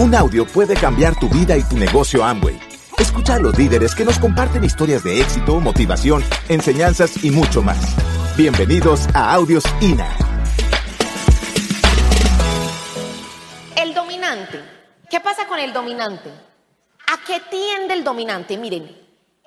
Un 0.00 0.14
audio 0.14 0.46
puede 0.46 0.72
cambiar 0.76 1.14
tu 1.20 1.28
vida 1.28 1.58
y 1.58 1.62
tu 1.62 1.76
negocio 1.76 2.24
Amway. 2.24 2.58
Escucha 2.96 3.34
a 3.34 3.38
los 3.38 3.58
líderes 3.58 3.94
que 3.94 4.02
nos 4.02 4.18
comparten 4.18 4.64
historias 4.64 5.04
de 5.04 5.20
éxito, 5.20 5.60
motivación, 5.60 6.24
enseñanzas 6.48 7.22
y 7.22 7.30
mucho 7.30 7.60
más. 7.60 7.76
Bienvenidos 8.34 9.06
a 9.12 9.34
Audios 9.34 9.62
INA. 9.82 10.08
El 13.76 13.92
dominante. 13.92 14.64
¿Qué 15.10 15.20
pasa 15.20 15.46
con 15.46 15.58
el 15.58 15.70
dominante? 15.74 16.30
¿A 17.06 17.22
qué 17.26 17.42
tiende 17.50 17.92
el 17.92 18.02
dominante? 18.02 18.56
Miren, 18.56 18.96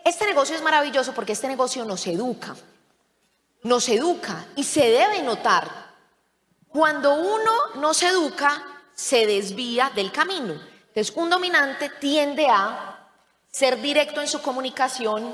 este 0.06 0.28
negocio 0.28 0.56
es 0.56 0.62
maravilloso 0.62 1.16
porque 1.16 1.32
este 1.32 1.48
negocio 1.48 1.84
nos 1.84 2.06
educa. 2.06 2.56
Nos 3.64 3.90
educa 3.90 4.46
y 4.56 4.64
se 4.66 4.82
debe 4.82 5.24
notar. 5.24 5.68
Cuando 6.68 7.16
uno 7.16 7.52
no 7.80 7.96
se 7.96 8.10
educa, 8.10 8.73
se 8.96 9.26
desvía 9.26 9.92
del 9.96 10.12
camino. 10.12 10.54
Entonces, 10.88 11.14
un 11.16 11.30
dominante 11.30 11.90
tiende 12.00 12.48
a 12.48 13.10
ser 13.50 13.82
directo 13.82 14.22
en 14.22 14.28
su 14.28 14.42
comunicación, 14.42 15.34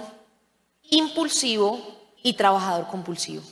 impulsivo 0.83 1.79
y 2.23 2.33
trabajador 2.33 2.87
compulsivo. 2.87 3.43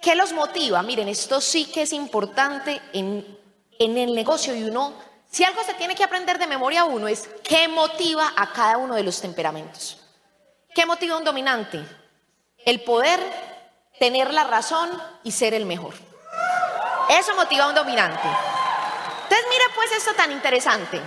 ¿Qué 0.00 0.14
los 0.14 0.32
motiva? 0.32 0.82
Miren, 0.82 1.08
esto 1.08 1.40
sí 1.40 1.66
que 1.66 1.82
es 1.82 1.92
importante 1.92 2.80
en, 2.92 3.38
en 3.78 3.98
el 3.98 4.14
negocio 4.14 4.54
y 4.54 4.64
uno, 4.64 4.92
si 5.30 5.44
algo 5.44 5.64
se 5.64 5.74
tiene 5.74 5.94
que 5.94 6.04
aprender 6.04 6.38
de 6.38 6.46
memoria 6.46 6.84
uno 6.84 7.08
es 7.08 7.28
qué 7.42 7.68
motiva 7.68 8.32
a 8.36 8.52
cada 8.52 8.76
uno 8.76 8.94
de 8.94 9.02
los 9.02 9.20
temperamentos. 9.20 9.98
¿Qué 10.74 10.86
motiva 10.86 11.14
a 11.14 11.18
un 11.18 11.24
dominante? 11.24 11.84
El 12.64 12.82
poder, 12.82 13.20
tener 13.98 14.32
la 14.32 14.44
razón 14.44 14.90
y 15.22 15.32
ser 15.32 15.54
el 15.54 15.66
mejor. 15.66 15.94
Eso 17.10 17.34
motiva 17.34 17.64
a 17.64 17.68
un 17.68 17.74
dominante. 17.74 18.28
Entonces, 19.24 19.46
mire 19.50 19.64
pues 19.74 19.92
esto 19.92 20.14
tan 20.14 20.32
interesante. 20.32 21.00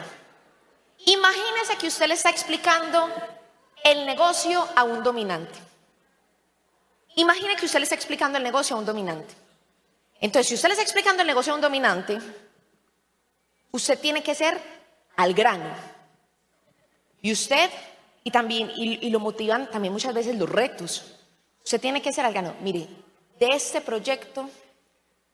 Imagínese 1.06 1.78
que 1.78 1.88
usted 1.88 2.08
le 2.08 2.16
está 2.16 2.30
explicando 2.30 3.10
el 3.84 4.06
negocio 4.06 4.68
a 4.76 4.84
un 4.84 5.04
dominante. 5.04 5.58
Imagine 7.16 7.56
que 7.56 7.66
usted 7.66 7.80
le 7.80 7.84
está 7.84 7.96
explicando 7.96 8.38
el 8.38 8.44
negocio 8.44 8.76
a 8.76 8.80
un 8.80 8.86
dominante. 8.86 9.34
Entonces, 10.20 10.48
si 10.48 10.56
usted 10.56 10.70
le 10.70 10.74
está 10.74 10.84
explicando 10.84 11.22
el 11.22 11.28
negocio 11.28 11.54
a 11.54 11.56
un 11.56 11.62
dominante, 11.62 12.20
usted 13.72 14.00
tiene 14.00 14.22
que 14.22 14.36
ser 14.36 14.60
al 15.16 15.34
grano. 15.34 15.70
Y 17.22 17.32
usted, 17.32 17.70
y 18.24 18.32
también, 18.32 18.72
y, 18.76 19.10
lo 19.10 19.20
motivan 19.20 19.70
también 19.70 19.94
muchas 19.94 20.14
veces 20.14 20.36
los 20.36 20.50
retos. 20.50 21.06
Usted 21.64 21.82
tiene 21.82 22.02
que 22.02 22.14
ser 22.14 22.26
al 22.26 22.34
grano. 22.34 22.56
Mire, 22.62 22.88
de 23.40 23.48
este 23.48 23.82
proyecto 23.82 24.50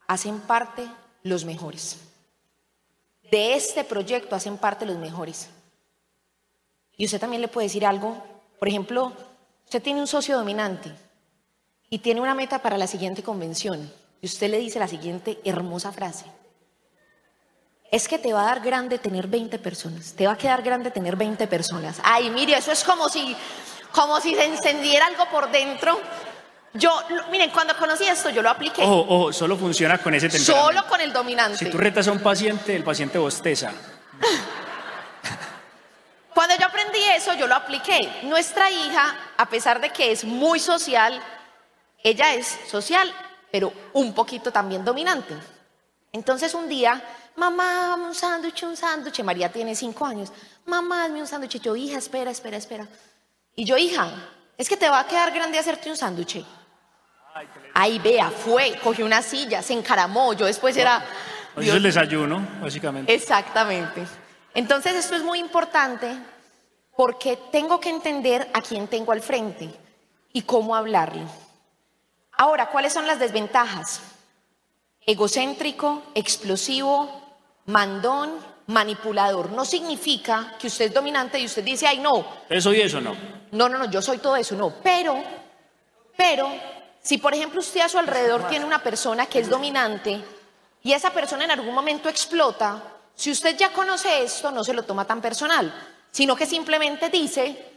hacen 0.08 0.40
parte 0.42 0.88
los 1.24 1.46
mejores. 1.46 1.98
De 3.32 3.56
este 3.56 3.84
proyecto 3.84 4.36
hacen 4.36 4.58
parte 4.58 4.86
los 4.86 4.98
mejores. 4.98 5.50
Y 6.98 7.06
usted 7.06 7.20
también 7.20 7.42
le 7.42 7.48
puede 7.48 7.68
decir 7.68 7.86
algo. 7.86 8.24
Por 8.60 8.68
ejemplo, 8.68 9.14
usted 9.66 9.82
tiene 9.82 10.00
un 10.00 10.08
socio 10.08 10.38
dominante 10.38 10.92
y 11.90 12.00
tiene 12.00 12.22
una 12.22 12.36
meta 12.36 12.60
para 12.60 12.78
la 12.78 12.88
siguiente 12.88 13.24
convención. 13.24 13.92
Y 14.22 14.26
usted 14.26 14.50
le 14.50 14.60
dice 14.60 14.80
la 14.80 14.88
siguiente 14.88 15.40
hermosa 15.44 15.92
frase. 15.92 16.26
Es 17.92 18.08
que 18.08 18.18
te 18.18 18.34
va 18.34 18.44
a 18.44 18.46
dar 18.46 18.62
grande 18.62 18.98
tener 18.98 19.28
20 19.28 19.60
personas. 19.60 20.14
Te 20.14 20.26
va 20.26 20.34
a 20.34 20.38
quedar 20.38 20.64
grande 20.64 20.92
tener 20.92 21.16
20 21.16 21.46
personas. 21.48 22.00
Ay, 22.04 22.30
mire, 22.30 22.58
eso 22.58 22.72
es 22.72 22.84
como 22.84 23.10
si, 23.10 23.36
como 23.92 24.20
si 24.20 24.34
se 24.34 24.46
encendiera 24.46 25.06
algo 25.08 25.26
por 25.30 25.52
dentro 25.52 26.00
yo, 26.74 26.92
miren, 27.30 27.52
cuando 27.52 27.78
conocí 27.78 28.06
esto, 28.06 28.32
yo 28.32 28.42
lo 28.42 28.50
apliqué. 28.50 28.82
Ojo, 28.82 29.06
ojo, 29.08 29.34
solo 29.34 29.56
funciona 29.58 30.00
con 30.00 30.16
ese 30.16 30.28
temperamento. 30.28 30.66
Solo 30.66 30.88
con 30.88 31.02
el 31.02 31.14
dominante. 31.14 31.58
Si 31.58 31.70
tú 31.70 31.78
retas 31.78 32.08
a 32.08 32.12
un 32.12 32.20
paciente, 32.20 32.76
el 32.76 32.84
paciente 32.84 33.20
bosteza. 33.20 33.72
Cuando 36.34 36.56
yo 36.58 36.66
aprendí 36.66 36.98
eso, 37.16 37.36
yo 37.36 37.46
lo 37.46 37.54
apliqué. 37.54 38.22
Nuestra 38.24 38.72
hija, 38.72 39.16
a 39.38 39.48
pesar 39.48 39.80
de 39.80 39.92
que 39.92 40.12
es 40.12 40.26
muy 40.26 40.60
social, 40.60 41.22
ella 42.02 42.34
es 42.34 42.58
social, 42.68 43.14
pero 43.52 43.72
un 43.94 44.14
poquito 44.14 44.52
también 44.52 44.84
dominante. 44.84 45.36
Entonces 46.12 46.56
un 46.56 46.68
día, 46.68 47.04
mamá, 47.36 47.96
un 47.96 48.16
sándwich, 48.16 48.64
un 48.64 48.76
sándwich. 48.76 49.22
María 49.22 49.52
tiene 49.52 49.76
cinco 49.76 50.08
años. 50.08 50.32
Mamá, 50.66 51.04
hazme 51.04 51.22
un 51.22 51.28
sándwich. 51.28 51.62
Yo, 51.62 51.76
hija, 51.76 52.00
espera, 52.00 52.32
espera, 52.32 52.58
espera. 52.58 52.88
Y 53.56 53.64
yo, 53.64 53.78
hija, 53.78 54.10
es 54.58 54.68
que 54.68 54.78
te 54.78 54.90
va 54.90 55.02
a 55.02 55.08
quedar 55.08 55.32
grande 55.32 55.60
hacerte 55.60 55.92
un 55.92 55.98
sándwich. 55.98 56.44
Ahí 57.74 58.00
vea, 58.00 58.30
fue, 58.30 58.80
cogió 58.84 59.06
una 59.06 59.22
silla, 59.22 59.62
se 59.62 59.74
encaramó, 59.74 60.34
yo 60.34 60.46
después 60.46 60.78
era... 60.78 61.04
Eso 61.54 61.62
es 61.62 61.76
el 61.76 61.84
desayuno, 61.84 62.46
básicamente. 62.62 63.14
Exactamente. 63.14 64.04
Entonces 64.54 64.96
esto 64.96 65.16
es 65.16 65.24
muy 65.24 65.40
importante 65.40 66.16
porque 66.96 67.38
tengo 67.52 67.80
que 67.80 67.90
entender 67.90 68.50
a 68.54 68.62
quién 68.62 68.88
tengo 68.88 69.12
al 69.12 69.22
frente 69.22 69.70
y 70.32 70.44
cómo 70.44 70.76
hablarle. 70.76 71.24
Ahora, 72.38 72.68
¿cuáles 72.68 72.94
son 72.94 73.08
las 73.08 73.20
desventajas? 73.20 74.02
Egocéntrico, 75.06 76.04
explosivo, 76.16 77.38
mandón, 77.66 78.32
manipulador. 78.68 79.52
No 79.52 79.66
significa 79.66 80.54
que 80.60 80.68
usted 80.68 80.86
es 80.86 80.94
dominante 80.94 81.40
y 81.40 81.46
usted 81.46 81.64
dice, 81.64 81.88
ay, 81.88 82.00
no. 82.00 82.26
Eso 82.50 82.74
y 82.74 82.82
eso 82.82 83.02
no. 83.02 83.16
No, 83.52 83.70
no, 83.70 83.78
no, 83.78 83.90
yo 83.90 84.02
soy 84.02 84.20
todo 84.20 84.36
eso, 84.36 84.56
no. 84.56 84.74
Pero, 84.84 85.22
pero 86.16 86.50
si 87.04 87.18
por 87.18 87.34
ejemplo 87.34 87.60
usted 87.60 87.82
a 87.82 87.90
su 87.90 88.00
alrededor 88.00 88.48
tiene 88.48 88.66
una 88.66 88.82
persona 88.82 89.26
que 89.26 89.40
es 89.40 89.50
dominante 89.50 90.24
y 90.82 90.94
esa 90.94 91.12
persona 91.12 91.44
en 91.44 91.52
algún 91.52 91.76
momento 91.76 92.10
explota, 92.10 92.82
si 93.14 93.30
usted 93.30 93.58
ya 93.58 93.72
conoce 93.72 94.24
esto, 94.24 94.52
no 94.52 94.64
se 94.64 94.74
lo 94.74 94.84
toma 94.84 95.06
tan 95.06 95.22
personal, 95.22 95.72
sino 96.12 96.36
que 96.36 96.46
simplemente 96.46 97.10
dice, 97.10 97.72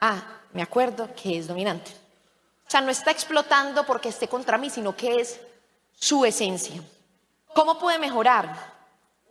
ah, 0.00 0.22
me 0.52 0.62
acuerdo 0.62 1.08
que 1.14 1.38
es 1.38 1.48
dominante. 1.48 1.90
O 2.66 2.70
sea, 2.70 2.80
no 2.80 2.90
está 2.90 3.10
explotando 3.10 3.84
porque 3.84 4.10
esté 4.10 4.28
contra 4.28 4.58
mí, 4.58 4.70
sino 4.70 4.94
que 4.96 5.20
es 5.20 5.40
su 5.98 6.24
esencia. 6.24 6.82
¿Cómo 7.54 7.78
puede 7.78 7.98
mejorar? 7.98 8.74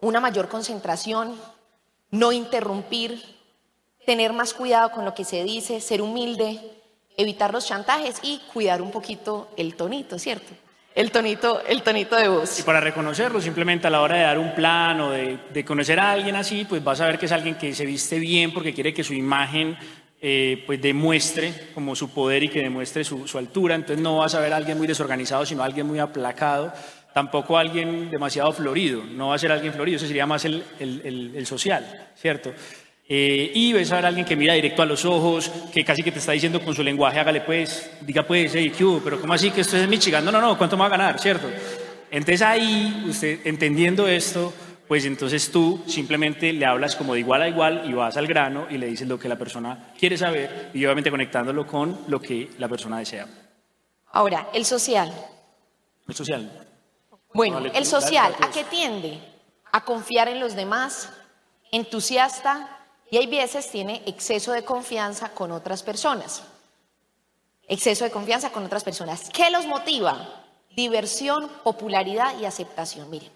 Una 0.02 0.20
mayor 0.20 0.50
concentración, 0.50 1.40
no 2.12 2.32
interrumpir, 2.32 3.24
tener 4.06 4.34
más 4.34 4.54
cuidado 4.54 4.92
con 4.92 5.06
lo 5.06 5.14
que 5.14 5.26
se 5.26 5.44
dice, 5.44 5.82
ser 5.82 6.02
humilde, 6.02 6.82
evitar 7.18 7.54
los 7.54 7.66
chantajes 7.66 8.20
y 8.22 8.42
cuidar 8.54 8.82
un 8.82 8.92
poquito 8.92 9.50
el 9.58 9.76
tonito, 9.76 10.20
¿cierto? 10.20 10.54
El 10.94 11.12
tonito, 11.12 11.62
el 11.68 11.82
tonito 11.82 12.16
de 12.16 12.30
voz. 12.30 12.60
Y 12.60 12.64
para 12.64 12.80
reconocerlo, 12.80 13.42
simplemente 13.42 13.88
a 13.88 13.90
la 13.90 14.02
hora 14.02 14.16
de 14.16 14.24
dar 14.24 14.40
un 14.40 14.56
plan 14.56 15.02
o 15.02 15.12
de, 15.12 15.66
conocer 15.66 16.00
a 16.00 16.12
alguien 16.12 16.38
así, 16.38 16.66
pues 16.68 16.82
vas 16.82 17.02
a 17.02 17.08
ver 17.08 17.20
que 17.20 17.26
es 17.26 17.34
alguien 17.34 17.56
que 17.56 17.76
se 17.76 17.86
viste 17.86 18.18
bien 18.18 18.54
porque 18.54 18.74
quiere 18.74 18.94
que 18.94 19.04
su 19.04 19.14
imagen 19.14 19.78
eh, 20.22 20.64
pues 20.66 20.82
demuestre 20.82 21.54
como 21.74 21.98
su 21.98 22.12
poder 22.12 22.44
y 22.44 22.50
que 22.50 22.62
demuestre 22.62 23.04
su, 23.04 23.38
altura. 23.38 23.76
Entonces 23.76 24.02
no 24.02 24.20
vas 24.20 24.36
a 24.36 24.40
ver 24.40 24.54
a 24.54 24.56
alguien 24.56 24.78
muy 24.78 24.88
desorganizado, 24.88 25.46
sino 25.46 25.64
a 25.64 25.66
alguien 25.66 25.86
muy 25.86 26.00
aplacado. 26.00 26.72
Tampoco 27.14 27.58
alguien 27.58 28.10
demasiado 28.10 28.54
florido. 28.54 29.04
No 29.04 29.30
va 29.30 29.36
a 29.36 29.40
ser 29.40 29.52
alguien 29.52 29.74
florido, 29.74 29.98
ese 29.98 30.08
sería 30.08 30.26
más 30.26 30.46
el 30.46 31.46
social, 31.46 32.10
¿cierto? 32.16 32.54
Eh, 33.08 33.52
y 33.54 33.72
ves 33.72 33.92
a 33.92 33.98
ver 33.98 34.06
a 34.06 34.08
alguien 34.08 34.26
que 34.26 34.36
mira 34.36 34.54
directo 34.56 34.82
a 34.82 34.86
los 34.86 35.06
ojos, 35.06 35.52
que 35.72 35.86
casi 35.86 36.02
que 36.02 36.12
te 36.12 36.18
está 36.18 36.32
diciendo 36.32 36.60
con 36.64 36.74
su 36.74 36.82
lenguaje, 36.82 37.20
hágale 37.20 37.42
pues, 37.42 37.92
diga 38.02 38.24
pues, 38.24 38.54
hey, 38.56 38.72
¿qué 38.76 38.84
Pero 39.04 39.22
¿cómo 39.22 39.34
así 39.34 39.52
que 39.52 39.62
esto 39.62 39.78
es 39.78 39.88
Michigan? 39.88 40.26
No, 40.26 40.32
no, 40.32 40.42
no, 40.42 40.58
¿cuánto 40.58 40.76
me 40.76 40.82
va 40.82 40.88
a 40.88 40.90
ganar? 40.90 41.20
¿Cierto? 41.20 41.48
Entonces 42.10 42.42
ahí, 42.42 43.06
usted 43.08 43.46
entendiendo 43.46 44.08
esto, 44.08 44.52
pues 44.88 45.06
entonces 45.06 45.52
tú 45.52 45.84
simplemente 45.88 46.52
le 46.54 46.66
hablas 46.66 46.96
como 46.96 47.14
de 47.14 47.20
igual 47.20 47.42
a 47.44 47.48
igual 47.48 47.84
y 47.88 47.94
vas 47.94 48.18
al 48.18 48.28
grano 48.28 48.68
y 48.70 48.78
le 48.78 48.88
dices 48.88 49.08
lo 49.08 49.20
que 49.20 49.30
la 49.30 49.36
persona 49.36 49.94
quiere 49.98 50.18
saber 50.18 50.72
y 50.74 50.84
obviamente 50.86 51.12
conectándolo 51.12 51.66
con 51.68 52.06
lo 52.08 52.20
que 52.20 52.52
la 52.58 52.68
persona 52.68 53.00
desea. 53.00 53.28
Ahora, 54.12 54.50
el 54.54 54.66
social. 54.66 55.14
El 56.08 56.16
social. 56.16 56.68
Bueno, 57.34 57.60
el 57.60 57.86
social, 57.86 58.34
¿a 58.42 58.50
qué 58.50 58.64
tiende? 58.64 59.20
A 59.72 59.84
confiar 59.84 60.30
en 60.30 60.40
los 60.40 60.56
demás, 60.56 61.12
entusiasta, 61.72 62.75
y 63.10 63.18
hay 63.18 63.28
veces 63.28 63.70
tiene 63.70 64.02
exceso 64.06 64.52
de 64.52 64.64
confianza 64.64 65.30
con 65.30 65.52
otras 65.52 65.84
personas. 65.84 66.44
Exceso 67.68 68.04
de 68.04 68.12
confianza 68.12 68.52
con 68.52 68.66
otras 68.66 68.84
personas. 68.84 69.30
¿Qué 69.32 69.50
los 69.50 69.66
motiva? 69.66 70.44
Diversión, 70.72 71.50
popularidad 71.64 72.38
y 72.40 72.46
aceptación. 72.46 73.10
Miren, 73.10 73.32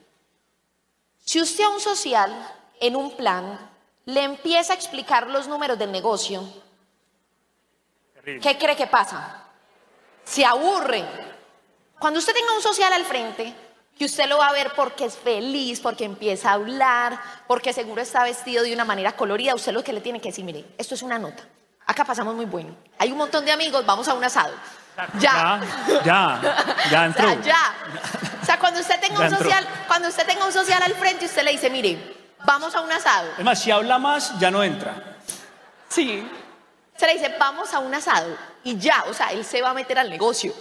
si 1.24 1.42
usted 1.42 1.64
a 1.64 1.70
un 1.70 1.80
social 1.80 2.56
en 2.80 2.96
un 2.96 3.16
plan 3.16 3.70
le 4.06 4.24
empieza 4.24 4.74
a 4.74 4.76
explicar 4.76 5.28
los 5.28 5.48
números 5.48 5.78
del 5.78 5.92
negocio, 5.92 6.44
¿qué 8.24 8.58
cree 8.58 8.76
que 8.76 8.88
pasa? 8.88 9.46
Se 10.24 10.44
aburre. 10.44 11.04
Cuando 12.00 12.20
usted 12.20 12.34
tenga 12.34 12.56
un 12.56 12.62
social 12.62 12.92
al 12.94 13.06
frente, 13.06 13.54
que 14.00 14.06
usted 14.06 14.30
lo 14.30 14.38
va 14.38 14.48
a 14.48 14.54
ver 14.54 14.72
porque 14.78 15.04
es 15.04 15.18
feliz, 15.18 15.82
porque 15.82 16.06
empieza 16.06 16.52
a 16.52 16.54
hablar, 16.54 17.20
porque 17.48 17.74
seguro 17.74 18.02
está 18.02 18.24
vestido 18.24 18.64
de 18.64 18.74
una 18.74 18.86
manera 18.86 19.12
colorida. 19.12 19.54
Usted 19.54 19.74
lo 19.74 19.84
que 19.84 19.92
le 19.92 20.00
tiene 20.00 20.22
que 20.22 20.30
decir, 20.30 20.46
mire, 20.46 20.64
esto 20.78 20.96
es 20.96 21.02
una 21.02 21.20
nota. 21.20 21.44
Acá 21.86 22.06
pasamos 22.06 22.34
muy 22.34 22.46
bueno. 22.46 22.74
Hay 22.98 23.12
un 23.12 23.18
montón 23.18 23.44
de 23.44 23.52
amigos, 23.52 23.86
vamos 23.86 24.08
a 24.08 24.14
un 24.14 24.24
asado. 24.24 24.54
Ya. 25.20 25.60
Ya, 26.06 26.40
ya, 26.90 27.06
entró. 27.06 27.28
O 27.30 27.34
sea, 27.34 27.42
ya. 27.42 27.74
O 28.42 28.46
sea, 28.46 28.58
cuando 28.58 28.80
usted 28.80 29.02
tenga 29.02 29.20
un 29.20 29.38
social, 29.38 29.68
cuando 29.86 30.08
usted 30.08 30.26
tenga 30.26 30.46
un 30.46 30.54
social 30.54 30.82
al 30.82 30.96
frente, 30.96 31.26
usted 31.26 31.44
le 31.44 31.52
dice, 31.52 31.70
mire, 31.70 32.16
vamos 32.46 32.74
a 32.76 32.80
un 32.80 32.92
asado. 32.94 33.28
Es 33.38 33.44
más, 33.44 33.62
si 33.62 33.70
habla 33.70 34.00
más, 34.00 34.40
ya 34.40 34.50
no 34.50 34.64
entra. 34.64 35.18
Sí. 35.90 36.26
Se 36.96 37.06
le 37.06 37.16
dice, 37.16 37.36
vamos 37.38 37.74
a 37.74 37.80
un 37.80 37.94
asado. 37.94 38.38
Y 38.64 38.78
ya, 38.78 39.04
o 39.10 39.14
sea, 39.14 39.34
él 39.34 39.44
se 39.44 39.62
va 39.62 39.72
a 39.72 39.74
meter 39.74 40.00
al 40.00 40.10
negocio. 40.10 40.54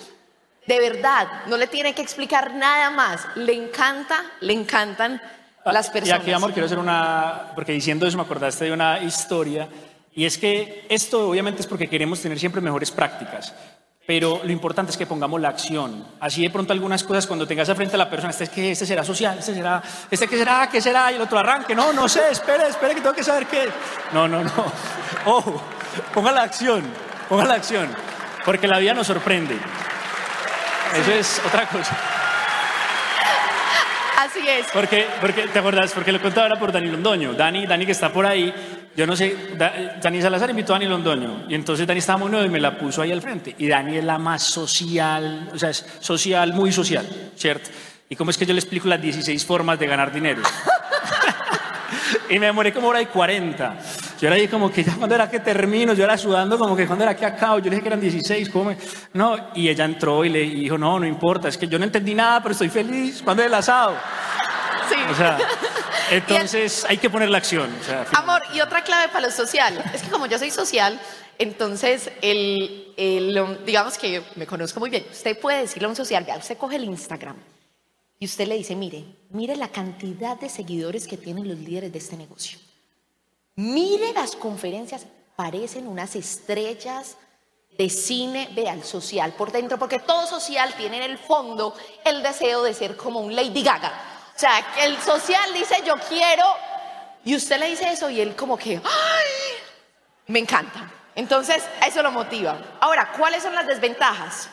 De 0.69 0.79
verdad, 0.79 1.47
no 1.47 1.57
le 1.57 1.67
tiene 1.67 1.95
que 1.95 2.03
explicar 2.03 2.53
nada 2.53 2.91
más. 2.91 3.27
Le 3.37 3.55
encanta, 3.55 4.23
le 4.41 4.53
encantan 4.53 5.19
las 5.65 5.89
personas. 5.89 6.21
Y 6.21 6.23
aquí, 6.23 6.31
amor, 6.31 6.53
quiero 6.53 6.67
hacer 6.67 6.79
una, 6.79 7.53
porque 7.55 7.73
diciendo 7.73 8.07
eso 8.07 8.19
me 8.19 8.25
acordaste 8.25 8.67
de 8.67 8.73
una 8.73 9.01
historia, 9.01 9.67
y 10.13 10.27
es 10.27 10.37
que 10.37 10.85
esto 10.91 11.31
obviamente 11.31 11.63
es 11.63 11.67
porque 11.67 11.89
queremos 11.89 12.21
tener 12.21 12.39
siempre 12.39 12.61
mejores 12.61 12.91
prácticas, 12.91 13.55
pero 14.07 14.43
lo 14.45 14.53
importante 14.53 14.93
es 14.93 14.99
que 14.99 15.07
pongamos 15.07 15.41
la 15.41 15.49
acción. 15.49 16.05
Así 16.21 16.43
de 16.43 16.51
pronto 16.51 16.75
algunas 16.75 17.03
cosas 17.03 17.27
cuando 17.27 17.47
tengas 17.47 17.71
a 17.71 17.75
frente 17.75 17.95
a 17.95 17.99
la 17.99 18.11
persona, 18.11 18.31
este 18.31 18.45
es 18.45 18.51
que 18.51 18.73
este 18.73 18.85
será 18.85 19.03
social, 19.05 19.39
este 19.39 19.55
será, 19.55 19.83
este 20.11 20.29
qué 20.29 20.37
será, 20.37 20.69
qué 20.71 20.83
será, 20.83 21.11
y 21.11 21.15
el 21.15 21.23
otro 21.23 21.39
arranque, 21.39 21.75
no, 21.75 21.95
no 21.95 22.11
sé, 22.11 22.31
espere, 22.31 22.69
espere 22.69 22.95
que 22.95 23.01
tengo 23.01 23.15
que 23.15 23.25
saber 23.25 23.47
qué. 23.47 23.71
No, 24.13 24.29
no, 24.29 24.45
no. 24.45 24.51
Ojo, 25.25 25.63
ponga 26.13 26.31
la 26.31 26.43
acción, 26.43 26.85
ponga 27.27 27.47
la 27.47 27.55
acción, 27.55 27.89
porque 28.45 28.69
la 28.69 28.79
vida 28.79 28.93
nos 28.93 29.07
sorprende. 29.07 29.59
Eso 30.97 31.13
es 31.13 31.43
otra 31.47 31.67
cosa. 31.67 31.97
Así 34.19 34.41
es. 34.49 34.67
Porque, 34.73 35.07
porque, 35.21 35.43
¿te 35.47 35.59
acuerdas? 35.59 35.93
Porque 35.93 36.13
lo 36.13 36.21
contaba 36.21 36.49
ahora 36.49 36.59
por 36.59 36.73
Dani 36.73 36.91
Londoño. 36.91 37.35
Dani, 37.35 37.67
Dani 37.67 37.87
que 37.87 37.93
está 37.93 38.13
por 38.13 38.27
ahí, 38.27 38.53
yo 38.97 39.07
no 39.07 39.15
sé, 39.15 39.37
Dani 40.03 40.21
Salazar 40.21 40.51
invitó 40.51 40.75
a 40.75 40.79
Dani 40.79 40.91
Londoño. 40.91 41.45
Y 41.49 41.55
entonces 41.55 41.87
Dani 41.87 42.01
estaba 42.01 42.19
muy 42.19 42.31
nuevo 42.31 42.45
y 42.45 42.51
me 42.51 42.59
la 42.59 42.77
puso 42.77 43.01
ahí 43.01 43.13
al 43.13 43.23
frente. 43.23 43.55
Y 43.59 43.69
Dani 43.69 43.99
es 43.99 44.05
la 44.05 44.19
más 44.19 44.43
social, 44.43 45.51
o 45.55 45.59
sea, 45.59 45.71
es 45.71 45.87
social, 46.01 46.53
muy 46.53 46.73
social, 46.73 47.07
¿cierto? 47.37 47.71
¿Y 48.09 48.17
cómo 48.17 48.31
es 48.31 48.39
que 48.39 48.45
yo 48.45 48.55
le 48.55 48.61
explico 48.61 48.89
las 48.89 49.01
16 49.01 49.45
formas 49.45 49.79
de 49.79 49.87
ganar 49.87 50.13
dinero? 50.13 50.43
y 52.31 52.39
me 52.39 52.47
demoré 52.47 52.73
como 52.73 52.89
hora 52.89 53.01
y 53.01 53.07
40. 53.07 53.79
Yo 54.21 54.27
era 54.27 54.37
ahí 54.37 54.49
como 54.49 54.71
que 54.71 54.83
ya 54.83 54.95
cuando 54.97 55.15
era 55.15 55.31
que 55.31 55.39
termino, 55.41 55.93
yo 55.95 56.03
era 56.05 56.19
sudando 56.19 56.59
como 56.59 56.75
que 56.77 56.87
cuando 56.87 57.05
era 57.05 57.15
que 57.17 57.25
acabo, 57.25 57.59
yo 57.59 57.65
le 57.67 57.71
dije 57.71 57.83
que 57.83 57.89
eran 57.89 58.01
16, 58.01 58.49
¿cómo? 58.51 58.75
No, 59.13 59.37
y 59.55 59.69
ella 59.69 59.85
entró 59.85 60.25
y 60.25 60.29
le 60.29 60.41
dijo, 60.41 60.77
no, 60.77 60.99
no 60.99 61.07
importa, 61.07 61.49
es 61.49 61.57
que 61.57 61.69
yo 61.69 61.79
no 61.79 61.85
entendí 61.85 62.15
nada, 62.15 62.41
pero 62.43 62.53
estoy 62.53 62.69
feliz, 62.69 63.23
¿cuándo 63.23 63.43
es 63.43 63.47
el 63.47 63.55
asado? 63.55 63.95
Sí. 64.89 64.97
O 65.11 65.15
sea, 65.15 65.39
entonces 66.11 66.85
hay 66.89 66.97
que 66.99 67.09
poner 67.11 67.31
la 67.31 67.39
acción. 67.39 67.71
o 67.81 67.85
sea, 67.85 68.07
Amor, 68.15 68.43
y 68.55 68.61
otra 68.61 68.83
clave 68.83 69.09
para 69.09 69.27
lo 69.27 69.33
social, 69.33 69.83
es 69.95 70.03
que 70.03 70.11
como 70.11 70.27
yo 70.27 70.39
soy 70.39 70.51
social, 70.51 70.99
entonces 71.39 72.11
el, 72.23 72.93
el- 72.97 73.65
digamos 73.65 73.99
que 73.99 74.23
me 74.35 74.47
conozco 74.47 74.81
muy 74.81 74.91
bien, 74.91 75.05
usted 75.13 75.39
puede 75.39 75.61
decirle 75.61 75.87
a 75.87 75.91
un 75.91 75.97
social, 75.97 76.25
vea, 76.25 76.37
usted 76.39 76.57
coge 76.59 76.77
el 76.77 76.85
Instagram 76.85 77.37
y 78.19 78.25
usted 78.25 78.49
le 78.49 78.57
dice, 78.57 78.75
mire, 78.75 79.05
mire 79.31 79.55
la 79.55 79.69
cantidad 79.69 80.41
de 80.41 80.49
seguidores 80.49 81.07
que 81.07 81.17
tienen 81.17 81.47
los 81.47 81.59
líderes 81.59 81.93
de 81.93 81.99
este 81.99 82.17
negocio. 82.17 82.59
Mire 83.59 84.13
las 84.13 84.37
conferencias, 84.37 85.05
parecen 85.35 85.89
unas 85.89 86.15
estrellas 86.15 87.17
de 87.77 87.91
cine, 87.91 88.49
vea 88.53 88.73
el 88.73 88.85
social 88.85 89.33
por 89.33 89.51
dentro, 89.51 89.77
porque 89.81 89.99
todo 89.99 90.29
social 90.29 90.73
tiene 90.77 90.99
en 90.99 91.11
el 91.11 91.19
fondo 91.19 91.75
el 92.05 92.23
deseo 92.23 92.63
de 92.63 92.73
ser 92.73 92.97
como 92.97 93.19
un 93.19 93.35
Lady 93.35 93.65
Gaga. 93.65 93.93
O 94.33 94.39
sea, 94.39 94.65
que 94.73 94.85
el 94.85 94.97
social 94.99 95.53
dice 95.55 95.75
yo 95.85 95.97
quiero, 96.09 96.45
y 97.25 97.35
usted 97.35 97.59
le 97.59 97.71
dice 97.71 97.91
eso 97.91 98.09
y 98.09 98.21
él 98.21 98.37
como 98.37 98.57
que, 98.57 98.77
¡ay! 98.77 99.27
Me 100.29 100.39
encanta. 100.39 100.93
Entonces, 101.17 101.65
eso 101.85 102.01
lo 102.01 102.13
motiva. 102.13 102.77
Ahora, 102.79 103.11
¿cuáles 103.19 103.43
son 103.43 103.57
las 103.57 103.67
desventajas? 103.67 104.49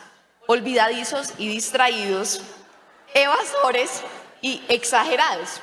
Olvidadizos 0.48 1.34
y 1.38 1.46
distraídos, 1.46 2.42
evasores 3.14 4.02
y 4.40 4.64
exagerados. 4.66 5.60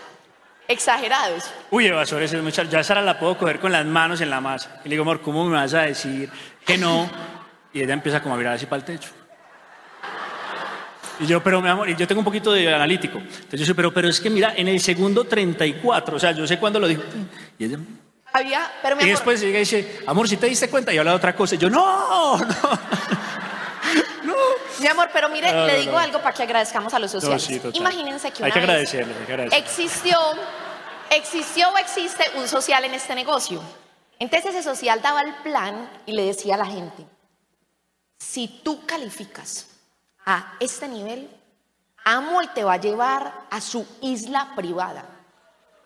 Exagerados. 0.68 1.51
Uy, 1.71 1.88
evasores 1.88 2.31
es 2.31 2.42
mucha. 2.42 2.63
Ya 2.63 2.83
Sara 2.83 3.01
la 3.01 3.19
puedo 3.19 3.38
coger 3.38 3.60
con 3.60 3.71
las 3.71 3.86
manos 3.86 4.21
en 4.21 4.30
la 4.30 4.39
masa. 4.39 4.80
Y 4.86 4.89
le 4.89 4.94
digo, 4.94 5.04
amor, 5.04 5.21
¿cómo 5.21 5.45
me 5.45 5.57
vas 5.57 5.74
a 5.74 5.81
decir 5.81 6.30
que 6.65 6.77
no? 6.77 7.10
Y 7.74 7.81
ella 7.81 7.94
empieza 7.94 8.21
como 8.21 8.36
a 8.36 8.38
mirar 8.38 8.54
así 8.54 8.65
para 8.65 8.80
el 8.80 8.86
techo. 8.86 9.10
Y 11.19 11.25
yo, 11.27 11.44
pero 11.44 11.62
mi 11.62 11.69
amor, 11.69 11.89
y 11.89 11.95
yo 11.95 12.07
tengo 12.07 12.19
un 12.19 12.25
poquito 12.25 12.51
de 12.51 12.74
analítico. 12.74 13.19
Entonces 13.19 13.68
yo 13.68 13.75
pero, 13.75 13.94
pero 13.94 14.10
es 14.10 14.19
que 14.19 14.30
mira, 14.30 14.54
en 14.56 14.68
el 14.68 14.80
segundo 14.80 15.25
34, 15.25 16.15
o 16.15 16.19
sea, 16.19 16.31
yo 16.31 16.48
sé 16.48 16.57
cuándo 16.57 16.80
lo 16.80 16.88
dijo. 16.88 17.04
Y 17.59 17.66
ella, 17.66 17.77
Había, 18.31 18.71
pero 18.81 18.95
mi 18.95 19.04
y 19.04 19.09
después 19.09 19.39
llega 19.42 19.57
y 19.57 19.62
dice, 19.62 20.00
amor, 20.07 20.27
si 20.27 20.38
te 20.38 20.48
diste 20.48 20.69
cuenta, 20.69 20.94
y 20.94 20.98
habla 20.98 21.12
de 21.12 21.18
otra 21.18 21.36
cosa. 21.36 21.56
Y 21.56 21.59
yo, 21.59 21.69
no, 21.69 22.38
no. 22.39 22.80
Mi 24.79 24.87
amor, 24.87 25.09
pero 25.13 25.29
mire, 25.29 25.51
No, 25.51 25.65
le 25.65 25.73
no, 25.73 25.79
digo 25.79 25.91
no. 25.93 25.97
algo 25.99 26.19
para 26.21 26.33
que 26.33 26.43
agradezcamos 26.43 26.93
a 26.93 26.99
los 26.99 27.11
sociales. 27.11 27.43
sí. 27.43 27.61
Imagínense 27.73 28.31
que 28.31 28.43
Hay 28.43 28.51
una 28.51 28.53
que 28.53 28.59
vez 28.59 28.69
agradecerles, 28.69 29.17
hay 29.17 29.25
que 29.25 29.33
agradecerles. 29.33 29.69
existió, 29.69 30.17
existió 31.09 31.69
o 31.69 31.77
existe 31.77 32.23
un 32.35 32.47
social 32.47 32.83
en 32.85 32.93
este 32.93 33.15
negocio. 33.15 33.61
Entonces 34.19 34.51
ese 34.51 34.63
social 34.63 35.01
daba 35.01 35.21
el 35.21 35.33
plan 35.35 35.89
y 36.05 36.13
le 36.13 36.25
decía 36.25 36.55
a 36.55 36.57
la 36.57 36.65
gente, 36.65 37.05
si 38.17 38.47
tú 38.47 38.85
calificas 38.85 39.67
a 40.25 40.53
este 40.59 40.87
nivel, 40.87 41.29
Amway 42.05 42.47
te 42.53 42.63
va 42.63 42.73
a 42.73 42.77
llevar 42.77 43.33
a 43.49 43.61
su 43.61 43.85
isla 44.01 44.53
privada. 44.55 45.05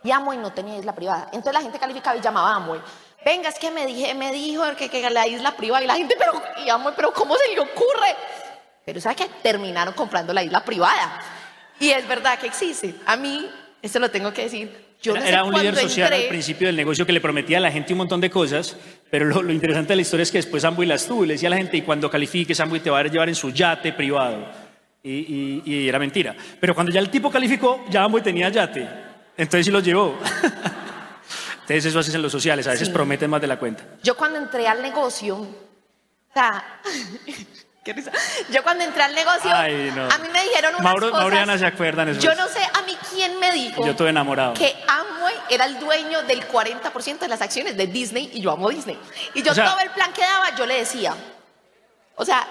Y 0.04 0.12
Amway 0.12 0.38
no 0.38 0.52
tenía 0.54 0.78
isla 0.78 0.94
privada. 0.94 1.26
Entonces 1.32 1.54
la 1.54 1.62
gente 1.62 1.80
calificaba 1.80 2.16
y 2.16 2.22
llamaba 2.22 2.52
a 2.52 2.56
Amway. 2.56 2.82
Venga, 3.26 3.50
es 3.50 3.58
que 3.60 3.72
me, 3.72 3.86
dije, 3.86 4.14
me 4.14 4.32
dijo 4.32 4.64
que, 4.78 4.90
que 4.90 5.10
la 5.10 5.28
isla 5.28 5.52
privada. 5.58 5.84
Y 5.84 5.88
la 5.88 5.96
gente, 5.96 6.16
pero, 6.18 6.42
y 6.64 6.70
Amway, 6.70 6.94
pero 6.96 7.12
¿cómo 7.14 7.36
se 7.36 7.48
le 7.54 7.60
ocurre? 7.60 8.16
Pero 8.88 9.02
¿sabe 9.02 9.18
que 9.18 9.26
Terminaron 9.44 9.94
comprando 9.94 10.32
la 10.34 10.42
isla 10.42 10.64
privada. 10.64 11.20
Y 11.78 11.90
es 11.90 12.08
verdad 12.08 12.40
que 12.40 12.48
existe. 12.48 12.96
A 13.06 13.18
mí, 13.18 13.46
esto 13.82 14.00
lo 14.00 14.10
tengo 14.10 14.32
que 14.34 14.44
decir. 14.44 14.88
Yo 15.02 15.12
no 15.12 15.18
Era, 15.18 15.26
sé 15.28 15.34
era 15.34 15.44
un 15.44 15.54
líder 15.54 15.76
social 15.76 16.08
entré- 16.14 16.24
al 16.24 16.30
principio 16.30 16.68
del 16.68 16.76
negocio 16.78 17.06
que 17.06 17.12
le 17.12 17.20
prometía 17.20 17.58
a 17.58 17.60
la 17.62 17.70
gente 17.70 17.92
un 17.94 17.98
montón 17.98 18.22
de 18.22 18.30
cosas, 18.30 18.78
pero 19.12 19.26
lo, 19.26 19.44
lo 19.44 19.52
interesante 19.52 19.90
de 19.90 19.98
la 19.98 20.02
historia 20.04 20.24
es 20.24 20.32
que 20.32 20.38
después 20.38 20.64
Amway 20.64 20.88
las 20.88 21.06
tuvo 21.06 21.26
y 21.26 21.28
le 21.28 21.34
decía 21.34 21.50
a 21.50 21.52
la 21.52 21.58
gente, 21.58 21.76
y 21.76 21.82
cuando 21.82 22.10
califiques, 22.10 22.58
Amway 22.62 22.80
te 22.80 22.90
va 22.90 23.00
a 23.00 23.04
llevar 23.04 23.28
en 23.28 23.36
su 23.36 23.50
yate 23.52 23.92
privado. 23.92 24.50
Y, 25.04 25.12
y- 25.12 25.64
y 25.66 25.90
era 25.90 26.00
mentira. 26.00 26.34
Pero 26.62 26.74
cuando 26.74 26.94
ya 26.94 27.02
el 27.02 27.10
tipo 27.10 27.30
calificó, 27.30 27.84
ya 27.90 28.04
Amway 28.06 28.24
tenía 28.24 28.48
yate. 28.48 28.88
Entonces 29.36 29.66
sí 29.66 29.72
lo 29.72 29.82
llevó. 29.82 30.18
Entonces 31.62 31.86
eso 31.86 32.00
haces 32.00 32.16
en 32.16 32.22
los 32.22 32.32
sociales, 32.32 32.66
a 32.68 32.72
veces 32.72 32.88
Sí. 32.88 32.94
prometen 32.94 33.30
más 33.30 33.42
de 33.42 33.48
la 33.48 33.60
cuenta. 33.60 33.84
Yo 34.02 34.16
cuando 34.16 34.40
entré 34.40 34.66
al 34.66 34.82
negocio, 34.82 35.36
o 35.40 35.48
sea, 36.34 36.80
qué 37.88 37.94
risa. 37.94 38.12
Yo 38.50 38.62
cuando 38.64 38.84
entré 38.84 39.02
al 39.04 39.16
negocio, 39.16 39.50
Ay, 39.54 39.92
no. 39.96 40.04
a 40.06 40.18
mí 40.18 40.28
me 40.34 40.44
dijeron 40.44 40.72
unas 40.76 40.84
Mauro- 40.84 41.10
cosas. 41.10 41.22
Mauro 41.22 41.36
y 41.36 41.40
Ana 41.40 41.58
se 41.58 41.66
acuerdan 41.66 42.10
eso. 42.10 42.20
Yo 42.20 42.36
no 42.36 42.48
sé 42.48 42.60
a 42.74 42.82
mí 42.82 42.96
quién 43.12 43.40
me 43.40 43.52
dijo 43.54 43.84
Yo 43.86 43.92
estuve 43.92 44.10
enamorado. 44.10 44.54
que 44.56 44.76
Amway 44.88 45.36
era 45.50 45.66
el 45.66 45.80
dueño 45.80 46.22
del 46.24 46.46
40% 46.48 47.20
de 47.20 47.28
las 47.30 47.42
acciones 47.42 47.78
de 47.78 47.88
Disney 47.88 48.30
y 48.34 48.42
yo 48.42 48.52
amo 48.52 48.70
Disney. 48.70 49.00
Y 49.34 49.42
yo 49.42 49.52
O 49.54 49.56
sea- 49.56 49.66
todo 49.72 49.80
el 49.80 49.90
plan 49.92 50.12
que 50.14 50.22
daba, 50.22 50.54
yo 50.56 50.66
le 50.66 50.76
decía, 50.80 51.16
o 52.16 52.26
sea, 52.26 52.46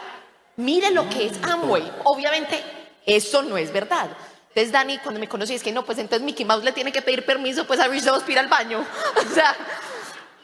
mire 0.56 0.90
lo 0.90 1.08
que 1.10 1.26
es 1.26 1.32
Amway. 1.42 1.92
Obviamente, 2.04 2.62
eso 3.04 3.42
no 3.42 3.56
es 3.58 3.72
verdad. 3.72 4.08
Entonces 4.48 4.72
Dani, 4.72 4.96
cuando 4.98 5.20
me 5.20 5.28
conocí, 5.28 5.54
es 5.54 5.62
que 5.62 5.70
no, 5.70 5.84
pues 5.84 5.98
entonces 5.98 6.24
Mickey 6.24 6.46
Mouse 6.46 6.64
le 6.64 6.72
tiene 6.72 6.90
que 6.90 7.02
pedir 7.02 7.26
permiso 7.26 7.66
pues 7.66 7.78
a 7.78 7.88
Rich 7.88 8.04
Dawes 8.04 8.22
para 8.22 8.32
ir 8.32 8.38
al 8.38 8.48
baño. 8.48 8.82
O 9.30 9.34
sea, 9.34 9.54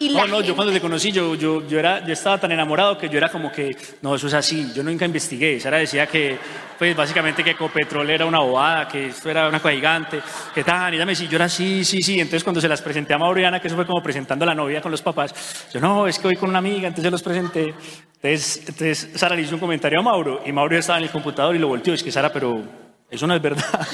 y 0.06 0.14
No, 0.14 0.26
no, 0.26 0.40
yo 0.40 0.54
cuando 0.54 0.72
te 0.72 0.80
conocí, 0.80 1.12
yo, 1.12 1.34
yo, 1.34 1.66
yo, 1.66 1.78
era, 1.78 2.04
yo 2.04 2.12
estaba 2.12 2.38
tan 2.38 2.52
enamorado 2.52 2.98
que 2.98 3.08
yo 3.08 3.18
era 3.18 3.28
como 3.28 3.52
que, 3.52 3.76
no, 4.00 4.14
eso 4.14 4.26
es 4.26 4.34
así, 4.34 4.72
yo 4.74 4.82
nunca 4.82 5.04
investigué. 5.04 5.60
Sara 5.60 5.78
decía 5.78 6.06
que, 6.06 6.38
pues 6.78 6.96
básicamente 6.96 7.44
que 7.44 7.50
Ecopetrol 7.50 8.10
era 8.10 8.26
una 8.26 8.40
bobada, 8.40 8.88
que 8.88 9.06
esto 9.06 9.30
era 9.30 9.48
una 9.48 9.60
cosa 9.60 9.74
gigante, 9.74 10.20
que 10.54 10.64
tan, 10.64 10.92
y 10.92 10.96
ella 10.96 11.06
me 11.06 11.12
decía, 11.12 11.28
yo 11.28 11.36
era 11.36 11.48
sí, 11.48 11.84
sí, 11.84 12.02
sí. 12.02 12.14
Entonces 12.18 12.42
cuando 12.42 12.60
se 12.60 12.68
las 12.68 12.82
presenté 12.82 13.14
a 13.14 13.18
Mauro 13.18 13.40
y 13.40 13.44
Ana, 13.44 13.60
que 13.60 13.68
eso 13.68 13.76
fue 13.76 13.86
como 13.86 14.02
presentando 14.02 14.44
a 14.44 14.46
la 14.46 14.54
novia 14.54 14.80
con 14.80 14.90
los 14.90 15.02
papás, 15.02 15.68
yo 15.72 15.80
no, 15.80 16.06
es 16.06 16.18
que 16.18 16.28
voy 16.28 16.36
con 16.36 16.48
una 16.50 16.58
amiga, 16.58 16.88
entonces 16.88 17.12
los 17.12 17.22
presenté. 17.22 17.74
Entonces, 18.22 18.58
entonces 18.58 19.10
Sara 19.14 19.36
le 19.36 19.42
hizo 19.42 19.54
un 19.54 19.60
comentario 19.60 20.00
a 20.00 20.02
Mauro 20.02 20.42
y 20.44 20.52
Mauro 20.52 20.76
estaba 20.76 20.98
en 20.98 21.04
el 21.04 21.10
computador 21.10 21.54
y 21.54 21.58
lo 21.58 21.68
volteó, 21.68 21.94
es 21.94 22.02
que 22.02 22.10
Sara, 22.10 22.32
pero 22.32 22.62
eso 23.10 23.26
no 23.26 23.34
es 23.34 23.42
verdad. 23.42 23.86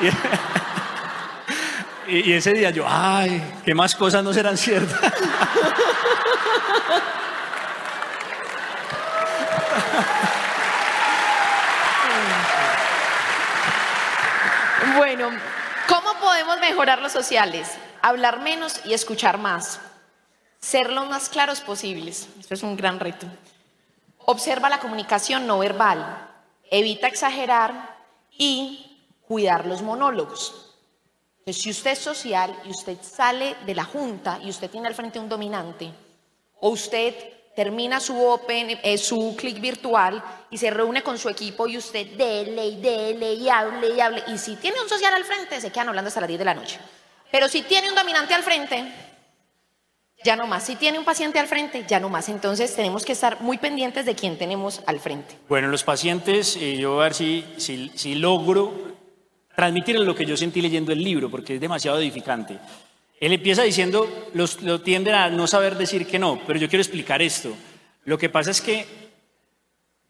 Y, 2.06 2.30
y 2.30 2.32
ese 2.34 2.52
día 2.52 2.70
yo, 2.70 2.84
ay, 2.86 3.42
qué 3.64 3.74
más 3.74 3.94
cosas 3.94 4.22
no 4.22 4.32
serán 4.32 4.56
ciertas. 4.56 5.12
Bueno, 14.96 15.30
¿cómo 15.88 16.14
podemos 16.20 16.60
mejorar 16.60 17.00
los 17.00 17.12
sociales? 17.12 17.68
Hablar 18.02 18.40
menos 18.40 18.80
y 18.84 18.94
escuchar 18.94 19.38
más. 19.38 19.80
Ser 20.60 20.90
lo 20.90 21.04
más 21.06 21.28
claros 21.28 21.60
posibles. 21.60 22.28
Esto 22.38 22.54
es 22.54 22.62
un 22.62 22.76
gran 22.76 23.00
reto. 23.00 23.26
Observa 24.18 24.68
la 24.68 24.78
comunicación 24.78 25.46
no 25.46 25.58
verbal. 25.58 26.28
Evita 26.70 27.06
exagerar 27.06 27.96
y 28.30 29.00
cuidar 29.26 29.66
los 29.66 29.82
monólogos. 29.82 30.63
Entonces, 31.44 31.62
si 31.62 31.70
usted 31.70 31.90
es 31.90 31.98
social 31.98 32.56
y 32.64 32.70
usted 32.70 32.96
sale 33.02 33.54
de 33.66 33.74
la 33.74 33.84
junta 33.84 34.38
y 34.42 34.48
usted 34.48 34.70
tiene 34.70 34.88
al 34.88 34.94
frente 34.94 35.18
un 35.18 35.28
dominante, 35.28 35.92
o 36.58 36.70
usted 36.70 37.14
termina 37.54 38.00
su 38.00 38.18
open, 38.18 38.80
eh, 38.82 38.96
su 38.96 39.36
clic 39.36 39.60
virtual 39.60 40.24
y 40.50 40.56
se 40.56 40.70
reúne 40.70 41.02
con 41.02 41.18
su 41.18 41.28
equipo 41.28 41.68
y 41.68 41.76
usted 41.76 42.16
dele 42.16 42.66
y 42.66 42.80
dele 42.80 43.34
y 43.34 43.50
hable 43.50 43.90
y 43.94 44.00
hable. 44.00 44.22
Y 44.28 44.38
si 44.38 44.56
tiene 44.56 44.80
un 44.80 44.88
social 44.88 45.12
al 45.12 45.24
frente, 45.24 45.60
se 45.60 45.70
quedan 45.70 45.90
hablando 45.90 46.08
hasta 46.08 46.22
las 46.22 46.28
10 46.28 46.38
de 46.38 46.44
la 46.46 46.54
noche. 46.54 46.78
Pero 47.30 47.46
si 47.46 47.60
tiene 47.60 47.90
un 47.90 47.94
dominante 47.94 48.32
al 48.32 48.42
frente, 48.42 48.90
ya 50.24 50.36
no 50.36 50.46
más. 50.46 50.64
Si 50.64 50.76
tiene 50.76 50.98
un 50.98 51.04
paciente 51.04 51.38
al 51.38 51.46
frente, 51.46 51.84
ya 51.86 52.00
no 52.00 52.08
más. 52.08 52.30
Entonces 52.30 52.74
tenemos 52.74 53.04
que 53.04 53.12
estar 53.12 53.42
muy 53.42 53.58
pendientes 53.58 54.06
de 54.06 54.14
quién 54.14 54.38
tenemos 54.38 54.80
al 54.86 54.98
frente. 54.98 55.36
Bueno, 55.46 55.68
los 55.68 55.84
pacientes, 55.84 56.56
eh, 56.56 56.78
yo 56.78 57.02
a 57.02 57.04
ver 57.04 57.14
si, 57.14 57.44
si, 57.58 57.90
si 57.94 58.14
logro 58.14 58.83
transmitir 59.54 59.98
lo 59.98 60.14
que 60.14 60.26
yo 60.26 60.36
sentí 60.36 60.60
leyendo 60.60 60.92
el 60.92 61.02
libro, 61.02 61.30
porque 61.30 61.54
es 61.54 61.60
demasiado 61.60 61.98
edificante. 61.98 62.58
Él 63.20 63.32
empieza 63.32 63.62
diciendo, 63.62 64.30
los, 64.34 64.62
lo 64.62 64.80
tienden 64.80 65.14
a 65.14 65.30
no 65.30 65.46
saber 65.46 65.76
decir 65.76 66.06
que 66.06 66.18
no, 66.18 66.40
pero 66.46 66.58
yo 66.58 66.68
quiero 66.68 66.82
explicar 66.82 67.22
esto. 67.22 67.54
Lo 68.04 68.18
que 68.18 68.28
pasa 68.28 68.50
es 68.50 68.60
que 68.60 68.86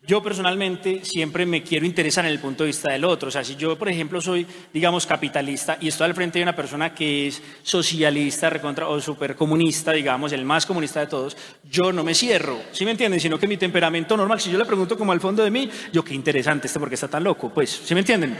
yo 0.06 0.22
personalmente 0.22 1.02
siempre 1.02 1.46
me 1.46 1.62
quiero 1.62 1.86
interesar 1.86 2.26
en 2.26 2.32
el 2.32 2.38
punto 2.38 2.62
de 2.62 2.68
vista 2.68 2.92
del 2.92 3.04
otro. 3.04 3.28
O 3.28 3.30
sea, 3.30 3.42
si 3.42 3.56
yo, 3.56 3.78
por 3.78 3.88
ejemplo, 3.88 4.20
soy, 4.20 4.46
digamos, 4.72 5.06
capitalista 5.06 5.78
y 5.80 5.88
estoy 5.88 6.06
al 6.06 6.14
frente 6.14 6.38
de 6.38 6.42
una 6.42 6.54
persona 6.54 6.94
que 6.94 7.28
es 7.28 7.42
socialista 7.62 8.50
recontra, 8.50 8.88
o 8.88 9.00
supercomunista, 9.00 9.92
digamos, 9.92 10.32
el 10.32 10.44
más 10.44 10.66
comunista 10.66 11.00
de 11.00 11.06
todos, 11.06 11.36
yo 11.70 11.90
no 11.92 12.04
me 12.04 12.14
cierro, 12.14 12.60
¿sí 12.72 12.84
me 12.84 12.90
entienden? 12.90 13.18
Sino 13.18 13.38
que 13.38 13.48
mi 13.48 13.56
temperamento 13.56 14.16
normal, 14.16 14.40
si 14.40 14.50
yo 14.50 14.58
le 14.58 14.66
pregunto 14.66 14.98
como 14.98 15.12
al 15.12 15.20
fondo 15.20 15.42
de 15.42 15.50
mí, 15.50 15.70
yo 15.92 16.04
qué 16.04 16.14
interesante 16.14 16.66
este 16.66 16.78
porque 16.78 16.96
está 16.96 17.08
tan 17.08 17.24
loco, 17.24 17.48
pues, 17.48 17.70
¿sí 17.70 17.94
me 17.94 18.00
entienden? 18.00 18.36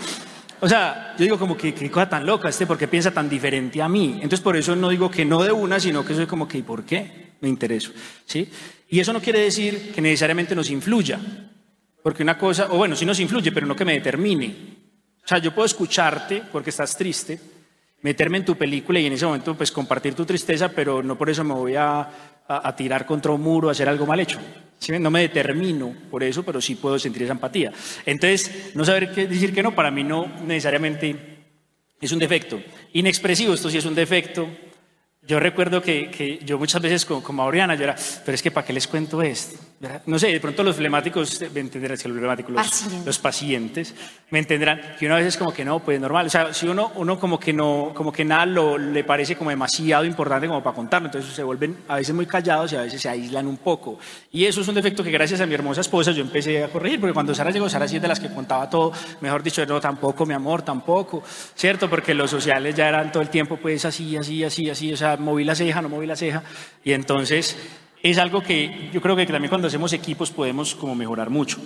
O 0.61 0.69
sea, 0.69 1.15
yo 1.19 1.25
digo 1.25 1.39
como 1.39 1.57
que 1.57 1.75
qué 1.75 1.91
cosa 1.91 2.09
tan 2.09 2.25
loca 2.25 2.49
este 2.49 2.67
porque 2.67 2.89
piensa 2.89 3.11
tan 3.11 3.29
diferente 3.29 3.83
a 3.83 3.89
mí. 3.89 4.15
Entonces 4.15 4.41
por 4.41 4.57
eso 4.57 4.75
no 4.75 4.89
digo 4.89 5.11
que 5.11 5.25
no 5.25 5.43
de 5.43 5.53
una, 5.53 5.79
sino 5.79 6.05
que 6.05 6.15
soy 6.15 6.27
como 6.27 6.49
que 6.49 6.59
¿y 6.59 6.63
por 6.63 6.85
qué? 6.85 7.35
Me 7.41 7.49
intereso, 7.49 7.93
¿sí? 8.25 8.49
Y 8.89 9.01
eso 9.01 9.13
no 9.13 9.21
quiere 9.21 9.41
decir 9.41 9.93
que 9.93 10.01
necesariamente 10.01 10.55
nos 10.55 10.71
influya. 10.71 11.21
Porque 12.03 12.23
una 12.23 12.39
cosa, 12.39 12.69
o 12.71 12.77
bueno, 12.77 12.95
sí 12.95 13.05
nos 13.05 13.19
influye, 13.21 13.51
pero 13.51 13.67
no 13.67 13.75
que 13.75 13.85
me 13.85 13.95
determine. 13.95 14.55
O 15.25 15.27
sea, 15.27 15.39
yo 15.39 15.55
puedo 15.55 15.67
escucharte 15.67 16.43
porque 16.53 16.71
estás 16.71 16.97
triste, 16.97 17.41
meterme 18.05 18.37
en 18.37 18.45
tu 18.45 18.55
película 18.55 19.01
y 19.01 19.07
en 19.07 19.15
ese 19.15 19.25
momento 19.25 19.57
pues 19.57 19.73
compartir 19.73 20.15
tu 20.15 20.27
tristeza, 20.27 20.69
pero 20.69 21.03
no 21.03 21.17
por 21.17 21.31
eso 21.31 21.43
me 21.43 21.55
voy 21.55 21.75
a, 21.75 22.07
a, 22.47 22.77
tirar 22.77 23.07
contra 23.07 23.33
un 23.33 23.41
muro, 23.41 23.71
a 23.71 23.73
hacer 23.73 23.89
algo 23.89 24.05
mal 24.05 24.21
hecho. 24.21 24.39
No 25.01 25.11
me 25.11 25.23
determino 25.23 25.95
por 26.11 26.23
eso, 26.23 26.43
pero 26.43 26.61
sí 26.61 26.75
puedo 26.75 26.99
sentir 26.99 27.23
esa 27.23 27.33
empatía. 27.33 27.73
Entonces, 28.05 28.73
no 28.75 28.85
saber 28.85 29.11
qué 29.11 29.27
decir 29.27 29.55
que 29.55 29.63
no, 29.63 29.75
para 29.75 29.91
mí 29.91 30.05
no 30.05 30.27
necesariamente 30.47 31.17
es 31.99 32.13
un 32.13 32.19
defecto. 32.19 32.61
Inexpresivo, 32.93 33.55
esto 33.55 33.71
sí 33.71 33.79
es 33.79 33.87
un 33.87 33.95
defecto. 33.95 34.51
Yo 35.26 35.40
recuerdo 35.40 35.81
que, 35.81 36.11
que 36.11 36.38
yo 36.45 36.59
muchas 36.59 36.83
veces 36.83 37.04
como, 37.07 37.23
como 37.23 37.45
Oriana, 37.45 37.75
yo 37.75 37.85
era, 37.85 37.97
pero 38.25 38.35
es 38.35 38.43
que 38.43 38.50
¿para 38.50 38.66
qué 38.66 38.73
les 38.73 38.87
cuento 38.87 39.23
esto? 39.23 39.59
No 40.07 40.19
sé, 40.19 40.28
de 40.28 40.40
pronto 40.40 40.62
los 40.62 40.76
flemáticos, 40.76 41.40
me 41.52 41.61
entenderán, 41.61 41.99
los 42.04 42.19
flemáticos, 42.19 42.52
los, 42.52 43.04
los, 43.04 43.19
pacientes, 43.19 43.95
me 44.31 44.38
entenderán 44.38 44.81
que 44.99 45.07
uno 45.07 45.14
a 45.14 45.19
veces 45.19 45.37
como 45.37 45.52
que 45.52 45.64
no, 45.64 45.81
pues 45.81 46.00
normal, 46.00 46.26
o 46.26 46.31
sea, 46.31 46.54
si 46.54 46.66
uno, 46.66 46.93
uno 46.97 47.19
como 47.19 47.38
que 47.38 47.52
no, 47.52 47.93
como 47.95 48.12
que 48.12 48.25
nada 48.25 48.47
lo, 48.47 48.78
le 48.78 49.04
parece 49.04 49.37
como 49.37 49.50
demasiado 49.50 50.04
importante 50.04 50.47
como 50.47 50.62
para 50.62 50.75
contarlo, 50.75 51.09
entonces 51.09 51.35
se 51.35 51.43
vuelven 51.43 51.76
a 51.88 51.97
veces 51.97 52.14
muy 52.14 52.26
callados 52.26 52.73
y 52.73 52.76
a 52.76 52.83
veces 52.83 53.00
se 53.00 53.09
aíslan 53.09 53.47
un 53.47 53.59
poco. 53.59 53.99
Y 54.33 54.45
eso 54.45 54.62
es 54.62 54.69
un 54.69 54.75
defecto 54.75 55.04
que 55.04 55.11
gracias 55.11 55.40
a 55.40 55.47
mi 55.47 55.54
hermosa 55.54 55.83
esposa 55.83 56.12
yo 56.12 56.23
empecé 56.23 56.64
a 56.64 56.69
corregir, 56.69 57.00
porque 57.00 57.14
cuando 57.14 57.35
Sara 57.35 57.50
llegó, 57.50 57.69
Sara 57.69 57.87
sí 57.87 57.97
es 57.97 58.02
de 58.02 58.09
las 58.09 58.21
que 58.21 58.33
contaba 58.33 58.71
todo, 58.71 58.93
mejor 59.21 59.43
dicho, 59.43 59.64
no, 59.66 59.81
tampoco, 59.81 60.25
mi 60.25 60.35
amor, 60.35 60.62
tampoco, 60.62 61.23
¿cierto? 61.54 61.90
Porque 61.90 62.14
los 62.14 62.31
sociales 62.31 62.75
ya 62.75 62.88
eran 62.88 63.12
todo 63.12 63.23
el 63.23 63.28
tiempo 63.28 63.57
pues 63.57 63.85
así, 63.85 64.16
así, 64.16 64.45
así, 64.45 64.71
así, 64.71 64.93
o 64.93 64.97
sea, 64.97 65.13
moví 65.18 65.44
la 65.44 65.54
ceja, 65.54 65.83
no 65.83 65.88
moví 65.88 66.06
la 66.06 66.16
ceja. 66.16 66.42
Y 66.85 66.92
entonces 66.92 67.56
es 68.02 68.18
algo 68.18 68.42
que 68.42 68.90
yo 68.92 69.00
creo 69.00 69.16
que 69.16 69.26
también 69.26 69.49
cuando 69.49 69.68
hacemos 69.68 69.92
equipos 69.92 70.30
podemos 70.30 70.75
como 70.75 70.94
mejorar 70.94 71.30
mucho. 71.30 71.59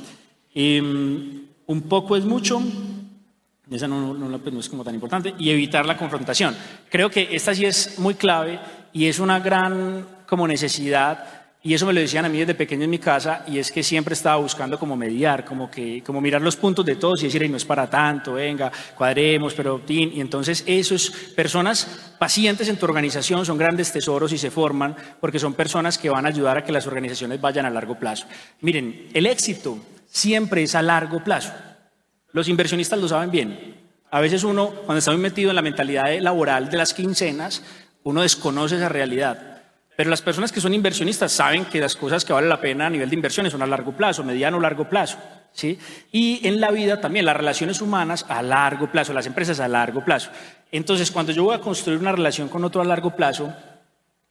Em, 0.55 1.43
un 1.67 1.83
poco 1.83 2.17
es 2.17 2.25
mucho, 2.25 2.63
esa 3.71 3.87
no, 3.87 4.15
no, 4.15 4.39
pues 4.39 4.55
no, 4.55 4.61
es 4.61 4.69
como 4.69 4.85
tan 4.85 4.95
importante, 4.95 5.35
y 5.39 5.51
evitar 5.51 5.85
la 5.85 5.97
confrontación. 5.97 6.57
Creo 6.89 7.11
que 7.11 7.29
esta 7.33 7.55
sí 7.55 7.65
es 7.65 7.99
muy 7.99 8.15
clave 8.15 8.59
y 8.93 9.07
es 9.07 9.19
una 9.19 9.41
gran 9.41 10.07
como 10.27 10.47
necesidad 10.47 11.38
y 11.61 11.75
eso 11.75 11.87
me 11.87 11.93
lo 11.93 11.99
decían 11.99 12.25
a 12.25 12.29
mí 12.29 12.39
desde 12.39 12.55
pequeño 12.55 12.85
en 12.85 12.91
mi 12.91 13.01
casa, 13.01 13.45
y 13.49 13.59
es 13.59 13.73
que 13.73 13.83
siempre 13.83 14.15
estaba 14.15 14.37
buscando 14.37 14.79
como 14.79 14.97
mediar, 14.97 15.45
como, 15.45 15.69
que, 15.69 16.05
como 16.05 16.21
mirar 16.21 16.41
los 16.41 16.55
puntos 16.55 16.87
de 16.87 16.95
todos 16.95 17.21
y 17.21 17.27
decir, 17.27 17.51
no 17.51 17.57
es 17.57 17.65
para 17.65 17.91
tanto, 17.91 18.35
venga, 18.35 18.71
cuadremos, 18.95 19.55
pero... 19.55 19.83
Y 19.89 20.21
entonces 20.21 20.63
esos 20.67 21.11
personas 21.35 22.15
pacientes 22.19 22.69
en 22.69 22.77
tu 22.77 22.87
organización 22.87 23.45
son 23.45 23.59
grandes 23.59 23.91
tesoros 23.91 24.33
y 24.33 24.39
se 24.39 24.53
forman 24.53 24.95
porque 25.21 25.41
son 25.41 25.55
personas 25.55 25.99
que 25.99 26.11
van 26.11 26.27
a 26.27 26.29
ayudar 26.29 26.59
a 26.59 26.65
que 26.65 26.71
las 26.71 26.87
organizaciones 26.87 27.41
vayan 27.41 27.67
a 27.67 27.71
largo 27.71 27.99
plazo. 27.99 28.27
Miren, 28.61 29.09
el 29.13 29.27
éxito 29.27 29.79
siempre 30.07 30.63
es 30.63 30.77
a 30.77 30.83
largo 30.83 31.25
plazo. 31.25 31.53
Los 32.33 32.49
inversionistas 32.49 33.01
lo 33.01 33.09
saben 33.09 33.33
bien. 33.33 33.77
A 34.11 34.21
veces 34.21 34.45
uno, 34.45 34.71
cuando 34.87 34.99
está 34.99 35.11
muy 35.11 35.21
metido 35.21 35.51
en 35.51 35.57
la 35.57 35.63
mentalidad 35.63 36.17
laboral 36.21 36.71
de 36.71 36.77
las 36.77 36.95
quincenas, 36.95 37.65
uno 38.05 38.23
desconoce 38.23 38.77
esa 38.77 38.89
realidad. 38.89 39.58
Pero 39.99 40.11
las 40.11 40.23
personas 40.23 40.53
que 40.53 40.61
son 40.61 40.75
inversionistas 40.75 41.33
saben 41.33 41.65
que 41.65 41.81
las 41.81 41.97
cosas 41.97 42.25
que 42.25 42.33
valen 42.33 42.49
la 42.49 42.61
pena 42.61 42.87
a 42.87 42.91
nivel 42.91 43.11
de 43.11 43.17
inversiones 43.17 43.51
son 43.51 43.63
a 43.63 43.67
largo 43.67 43.91
plazo, 43.91 44.23
mediano 44.23 44.59
o 44.59 44.61
largo 44.61 44.89
plazo. 44.89 45.19
¿sí? 45.51 45.77
Y 46.13 46.39
en 46.47 46.61
la 46.61 46.71
vida 46.71 47.01
también, 47.01 47.25
las 47.25 47.37
relaciones 47.37 47.81
humanas 47.81 48.25
a 48.29 48.41
largo 48.41 48.93
plazo, 48.93 49.13
las 49.13 49.27
empresas 49.27 49.59
a 49.59 49.67
largo 49.67 50.05
plazo. 50.05 50.31
Entonces, 50.71 51.11
cuando 51.11 51.33
yo 51.33 51.43
voy 51.43 51.57
a 51.57 51.61
construir 51.61 51.99
una 51.99 52.13
relación 52.13 52.49
con 52.49 52.63
otro 52.63 52.81
a 52.81 52.85
largo 52.85 53.17
plazo, 53.17 53.53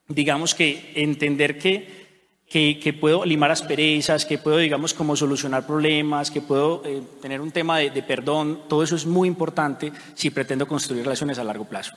digamos 0.07 0.55
que 0.55 0.93
entender 0.95 1.57
que, 1.57 2.07
que, 2.49 2.97
puedo 2.97 3.25
limar 3.25 3.51
asperezas, 3.51 4.23
que 4.23 4.37
puedo, 4.37 4.59
digamos, 4.59 4.93
como 4.93 5.17
solucionar 5.17 5.67
problemas, 5.67 6.31
que 6.31 6.39
puedo 6.39 6.81
eh, 6.85 7.01
tener 7.21 7.41
un 7.41 7.51
tema 7.51 7.79
de, 7.79 7.89
de 7.89 8.03
perdón, 8.03 8.61
todo 8.69 8.83
eso 8.83 8.95
es 8.95 9.05
muy 9.05 9.27
importante 9.27 9.91
si 10.13 10.29
pretendo 10.29 10.65
construir 10.65 11.03
relaciones 11.03 11.37
a 11.39 11.43
largo 11.43 11.65
plazo. 11.65 11.91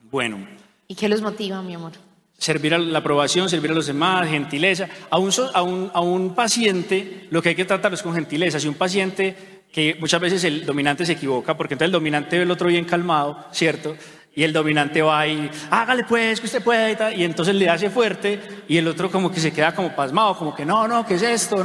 Bueno. 0.00 0.48
¿Y 0.88 0.94
qué 0.94 1.10
los 1.10 1.20
motiva, 1.20 1.60
mi 1.60 1.74
amor? 1.74 1.92
Servir 2.38 2.74
a 2.74 2.78
la 2.78 2.98
aprobación, 2.98 3.48
servir 3.48 3.70
a 3.70 3.74
los 3.74 3.86
demás, 3.86 4.28
gentileza. 4.28 4.88
A 5.10 5.18
un, 5.18 5.30
a, 5.54 5.62
un, 5.62 5.90
a 5.92 6.00
un, 6.00 6.34
paciente 6.34 7.26
lo 7.30 7.42
que 7.42 7.50
hay 7.50 7.54
que 7.54 7.64
tratar 7.64 7.92
es 7.94 8.02
con 8.02 8.14
gentileza. 8.14 8.60
Si 8.60 8.68
un 8.68 8.74
paciente 8.74 9.34
que 9.72 9.96
muchas 9.98 10.20
veces 10.20 10.44
el 10.44 10.64
dominante 10.64 11.04
se 11.04 11.12
equivoca, 11.12 11.56
porque 11.56 11.74
entonces 11.74 11.88
el 11.88 11.92
dominante 11.92 12.36
ve 12.36 12.44
el 12.44 12.50
otro 12.50 12.68
bien 12.68 12.84
calmado, 12.84 13.44
¿cierto? 13.52 13.96
Y 14.34 14.42
el 14.42 14.52
dominante 14.52 15.00
va 15.00 15.26
y, 15.26 15.50
hágale 15.70 16.04
pues, 16.04 16.40
que 16.40 16.46
usted 16.46 16.62
pueda 16.62 16.90
y, 16.90 16.96
tal, 16.96 17.18
y 17.18 17.24
entonces 17.24 17.54
le 17.54 17.70
hace 17.70 17.88
fuerte 17.88 18.38
y 18.68 18.76
el 18.76 18.86
otro 18.86 19.10
como 19.10 19.30
que 19.30 19.40
se 19.40 19.50
queda 19.50 19.74
como 19.74 19.96
pasmado, 19.96 20.36
como 20.36 20.54
que 20.54 20.66
no, 20.66 20.86
no, 20.86 21.06
¿qué 21.06 21.14
es 21.14 21.22
esto? 21.22 21.56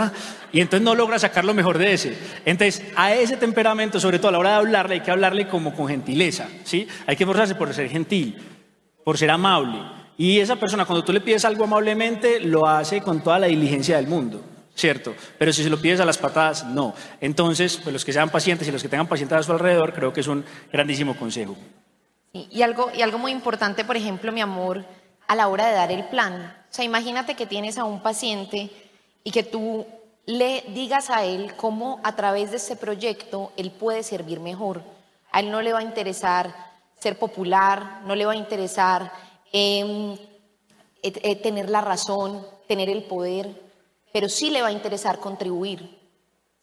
Y 0.53 0.61
entonces 0.61 0.83
no 0.83 0.95
logra 0.95 1.19
sacar 1.19 1.43
lo 1.43 1.53
mejor 1.53 1.77
de 1.77 1.93
ese. 1.93 2.17
Entonces, 2.45 2.81
a 2.95 3.13
ese 3.13 3.35
temperamento, 3.35 3.99
sobre 3.99 4.19
todo 4.19 4.29
a 4.29 4.31
la 4.31 4.39
hora 4.39 4.49
de 4.51 4.55
hablarle, 4.55 4.95
hay 4.95 5.01
que 5.01 5.11
hablarle 5.11 5.47
como 5.49 5.75
con 5.75 5.89
gentileza, 5.89 6.47
¿sí? 6.63 6.87
Hay 7.07 7.17
que 7.17 7.25
esforzarse 7.25 7.55
por 7.55 7.73
ser 7.73 7.89
gentil, 7.89 8.37
por 9.03 9.17
ser 9.17 9.31
amable. 9.31 10.00
Y 10.21 10.39
esa 10.39 10.55
persona, 10.55 10.85
cuando 10.85 11.03
tú 11.03 11.11
le 11.11 11.19
pides 11.19 11.45
algo 11.45 11.63
amablemente, 11.63 12.41
lo 12.41 12.67
hace 12.67 13.01
con 13.01 13.23
toda 13.23 13.39
la 13.39 13.47
diligencia 13.47 13.95
del 13.95 14.05
mundo, 14.05 14.39
¿cierto? 14.75 15.15
Pero 15.39 15.51
si 15.51 15.63
se 15.63 15.69
lo 15.71 15.81
pides 15.81 15.99
a 15.99 16.05
las 16.05 16.19
patadas, 16.19 16.63
no. 16.63 16.93
Entonces, 17.19 17.77
pues 17.77 17.91
los 17.91 18.05
que 18.05 18.13
sean 18.13 18.29
pacientes 18.29 18.67
y 18.67 18.71
los 18.71 18.83
que 18.83 18.87
tengan 18.87 19.07
pacientes 19.07 19.35
a 19.39 19.41
su 19.41 19.51
alrededor, 19.51 19.95
creo 19.95 20.13
que 20.13 20.19
es 20.19 20.27
un 20.27 20.45
grandísimo 20.71 21.17
consejo. 21.17 21.57
y, 22.33 22.61
algo, 22.61 22.91
y 22.93 23.01
algo 23.01 23.17
muy 23.17 23.31
importante, 23.31 23.83
por 23.83 23.97
ejemplo, 23.97 24.31
mi 24.31 24.41
amor, 24.41 24.85
a 25.27 25.33
la 25.33 25.47
hora 25.47 25.65
de 25.65 25.73
dar 25.73 25.91
el 25.91 26.03
plan. 26.03 26.55
O 26.69 26.71
sea, 26.71 26.85
imagínate 26.85 27.33
que 27.33 27.47
tienes 27.47 27.79
a 27.79 27.85
un 27.85 28.03
paciente 28.03 28.69
y 29.23 29.31
que 29.31 29.41
tú 29.41 29.87
le 30.27 30.63
digas 30.67 31.09
a 31.09 31.25
él 31.25 31.55
cómo 31.57 31.99
a 32.03 32.15
través 32.15 32.51
de 32.51 32.57
ese 32.57 32.75
proyecto 32.75 33.53
él 33.57 33.71
puede 33.71 34.03
servir 34.03 34.39
mejor. 34.39 34.83
A 35.31 35.39
él 35.39 35.49
no 35.49 35.63
le 35.63 35.73
va 35.73 35.79
a 35.79 35.83
interesar 35.83 36.53
ser 36.99 37.17
popular, 37.17 38.01
no 38.05 38.13
le 38.13 38.25
va 38.25 38.33
a 38.33 38.35
interesar 38.35 39.11
Em, 39.51 40.17
tener 41.41 41.69
la 41.69 41.81
razón, 41.81 42.45
tener 42.67 42.89
el 42.89 43.03
poder, 43.03 43.61
pero 44.13 44.29
sí 44.29 44.49
le 44.49 44.61
va 44.61 44.69
a 44.69 44.71
interesar 44.71 45.19
contribuir. 45.19 45.99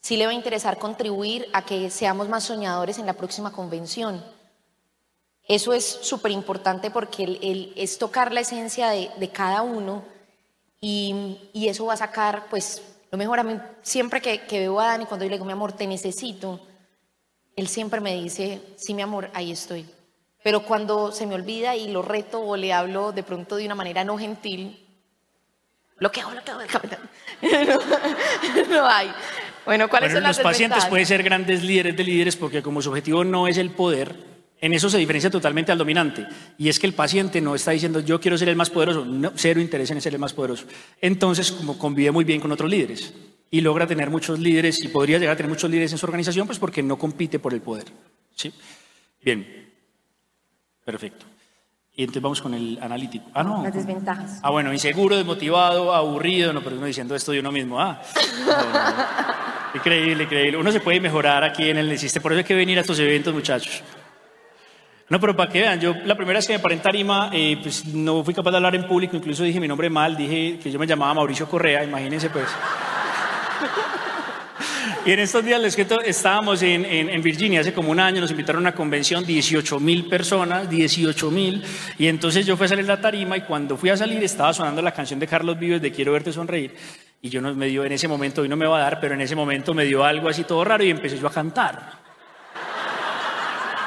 Sí 0.01 0.17
le 0.17 0.27
va 0.27 0.33
a 0.33 0.35
interesar 0.35 0.79
contribuir 0.79 1.47
a 1.53 1.65
que 1.65 1.91
seamos 1.91 2.29
más 2.29 2.45
soñadores 2.45 2.99
en 2.99 3.07
la 3.07 3.15
próxima 3.15 3.53
convención. 3.53 4.25
Eso 5.47 5.73
es 5.73 5.85
súper 5.85 6.31
importante 6.31 6.91
porque 6.91 7.25
el, 7.25 7.73
es 7.75 7.99
tocar 7.99 8.33
la 8.33 8.41
esencia 8.41 8.91
de, 8.91 9.31
cada 9.33 9.63
uno 9.63 10.05
y, 10.81 11.39
eso 11.55 11.87
va 11.87 11.95
a 11.95 11.97
sacar, 11.97 12.47
pues, 12.51 12.83
lo 13.11 13.19
mejor 13.19 13.41
a 13.41 13.43
mí, 13.43 13.59
siempre 13.83 14.21
que, 14.21 14.43
que 14.43 14.61
veo 14.61 14.79
a 14.79 14.89
Dani, 14.89 15.07
cuando 15.07 15.25
yo 15.25 15.31
le 15.31 15.37
digo, 15.37 15.47
mi 15.47 15.53
amor, 15.53 15.73
te 15.73 15.87
necesito, 15.87 16.61
él 17.57 17.67
siempre 17.67 18.01
me 18.01 18.15
dice, 18.15 18.61
sí, 18.77 18.95
mi 18.95 19.03
amor, 19.03 19.31
ahí 19.35 19.51
estoy. 19.51 19.89
Pero 20.49 20.61
cuando 20.61 21.13
se 21.13 21.27
me 21.27 21.35
olvida 21.35 21.77
y 21.77 21.93
lo 21.93 22.01
reto 22.01 22.41
o 22.41 22.57
le 22.57 22.73
hablo 22.73 23.13
de 23.13 23.23
pronto 23.23 23.57
de 23.57 23.67
una 23.67 23.75
manera 23.75 24.03
no 24.03 24.17
gentil, 24.17 24.83
lo 25.99 26.11
que 26.11 26.25
bloqueo, 26.25 26.57
capitán. 26.67 27.01
no, 27.43 28.65
no 28.71 28.89
hay. 28.89 29.11
Bueno, 29.67 29.91
¿cuáles 29.91 30.11
son 30.11 30.23
las 30.23 30.39
Los 30.39 30.43
pacientes 30.43 30.87
pueden 30.87 31.05
ser 31.05 31.23
grandes 31.23 31.63
líderes 31.63 31.95
de 31.99 32.03
líderes 32.03 32.37
porque 32.37 32.63
como 32.63 32.81
su 32.81 32.89
objetivo 32.89 33.25
no 33.25 33.47
es 33.47 33.59
el 33.59 33.73
poder, 33.73 34.17
en 34.59 34.73
eso 34.73 34.89
se 34.89 34.97
diferencia 34.97 35.29
totalmente 35.29 35.71
al 35.71 35.77
dominante. 35.77 36.27
Y 36.57 36.71
es 36.71 36.79
que 36.79 36.87
el 36.87 36.95
paciente 36.95 37.43
no 37.43 37.55
está 37.55 37.73
diciendo 37.73 38.01
yo 38.01 38.19
quiero 38.19 38.39
ser 38.39 38.49
el 38.49 38.57
más 38.57 38.71
poderoso, 38.71 39.05
no, 39.05 39.33
cero 39.35 39.61
interés 39.61 39.91
en 39.91 40.01
ser 40.01 40.15
el 40.15 40.19
más 40.19 40.33
poderoso. 40.33 40.65
Entonces, 41.03 41.53
como 41.53 41.77
convive 41.77 42.11
muy 42.11 42.25
bien 42.25 42.41
con 42.41 42.51
otros 42.53 42.71
líderes 42.71 43.13
y 43.51 43.61
logra 43.61 43.87
tener 43.87 44.09
muchos 44.09 44.39
líderes 44.39 44.83
y 44.83 44.89
podría 44.89 45.19
llegar 45.19 45.35
a 45.35 45.37
tener 45.37 45.51
muchos 45.51 45.71
líderes 45.71 45.93
en 45.93 45.99
su 45.99 46.07
organización, 46.07 46.47
pues 46.47 46.59
porque 46.59 46.83
no 46.83 46.97
compite 46.97 47.39
por 47.39 47.53
el 47.53 47.61
poder. 47.61 47.85
¿sí? 48.35 48.51
Bien. 49.23 49.68
Perfecto. 50.89 51.27
Y 51.97 52.01
entonces 52.01 52.23
vamos 52.23 52.41
con 52.41 52.55
el 52.55 52.79
analítico. 52.81 53.27
Ah, 53.35 53.43
no. 53.43 53.63
Las 53.63 53.75
desventajas. 53.75 54.41
Ah, 54.43 54.49
bueno, 54.49 54.73
inseguro, 54.73 55.17
desmotivado, 55.17 55.95
aburrido, 55.95 56.51
no, 56.55 56.63
pero 56.63 56.77
uno 56.77 56.87
diciendo 56.87 57.15
esto 57.15 57.31
de 57.33 57.41
uno 57.41 57.53
mismo. 57.53 57.79
Ah, 57.79 58.01
no, 58.47 58.47
no. 59.75 59.79
increíble, 59.79 60.25
increíble. 60.25 60.57
Uno 60.57 60.73
se 60.73 60.81
puede 60.81 60.99
mejorar 60.99 61.45
aquí 61.45 61.69
en 61.69 61.77
el 61.77 61.93
Existe, 61.93 62.23
por 62.23 62.33
eso 62.33 62.39
hay 62.39 62.45
que 62.45 62.55
venir 62.55 62.79
a 62.79 62.81
estos 62.81 62.99
eventos, 63.01 63.35
muchachos. 63.35 63.83
No, 65.11 65.21
pero 65.21 65.37
para 65.37 65.53
que 65.53 65.61
vean, 65.61 65.79
yo 65.79 65.93
la 66.07 66.15
primera 66.15 66.39
vez 66.39 66.47
que 66.47 66.55
me 66.55 66.59
paré 66.59 66.77
en 66.77 66.81
tarima, 66.81 67.29
eh, 67.35 67.59
pues 67.63 67.85
no 67.85 68.25
fui 68.25 68.33
capaz 68.33 68.53
de 68.53 68.57
hablar 68.57 68.75
en 68.75 68.89
público, 68.89 69.15
incluso 69.15 69.43
dije 69.43 69.61
mi 69.61 69.69
nombre 69.69 69.91
mal, 69.91 70.17
dije 70.17 70.59
que 70.59 70.71
yo 70.71 70.79
me 70.79 70.87
llamaba 70.87 71.13
Mauricio 71.13 71.47
Correa, 71.47 71.85
imagínense 71.85 72.31
pues. 72.31 72.47
Y 75.05 75.13
en 75.13 75.21
estos 75.21 75.45
días 75.45 75.61
les 75.61 75.75
cuento, 75.75 76.01
estábamos 76.01 76.63
en, 76.63 76.85
en, 76.85 77.23
Virginia 77.23 77.61
hace 77.61 77.73
como 77.73 77.91
un 77.91 78.01
año, 78.01 78.21
nos 78.21 78.31
invitaron 78.31 78.61
a 78.61 78.69
una 78.69 78.75
convención, 78.75 79.25
18 79.25 79.81
mil 79.81 80.07
personas, 80.07 80.69
18 80.69 81.31
mil, 81.31 81.63
y 81.99 82.07
entonces 82.07 82.47
yo 82.47 82.57
fui 82.57 82.67
a 82.67 82.69
salir 82.69 82.85
de 82.85 82.93
la 82.93 83.01
tarima 83.01 83.37
y 83.37 83.43
cuando 83.43 83.77
fui 83.77 83.91
a 83.91 83.97
salir 83.97 84.23
estaba 84.23 84.53
sonando 84.53 84.83
la 84.83 84.93
canción 84.93 85.19
de 85.19 85.27
Carlos 85.27 85.59
Vives 85.59 85.83
de 85.83 85.93
Quiero 85.93 86.13
verte 86.13 86.33
sonreír, 86.33 86.75
y 87.21 87.29
yo 87.29 87.41
no, 87.41 87.55
me 87.55 87.67
dio 87.67 87.85
en 87.85 87.93
ese 87.93 88.09
momento, 88.09 88.43
hoy 88.43 88.49
no 88.49 88.57
me 88.57 88.67
va 88.67 88.79
a 88.79 88.83
dar, 88.83 89.01
pero 89.01 89.15
en 89.15 89.21
ese 89.21 89.35
momento 89.35 89.75
me 89.75 89.85
dio 89.85 90.05
algo 90.05 90.29
así 90.29 90.45
todo 90.45 90.65
raro 90.65 90.85
y 90.85 90.91
empecé 90.91 91.19
yo 91.19 91.27
a 91.27 91.33
cantar 91.33 92.09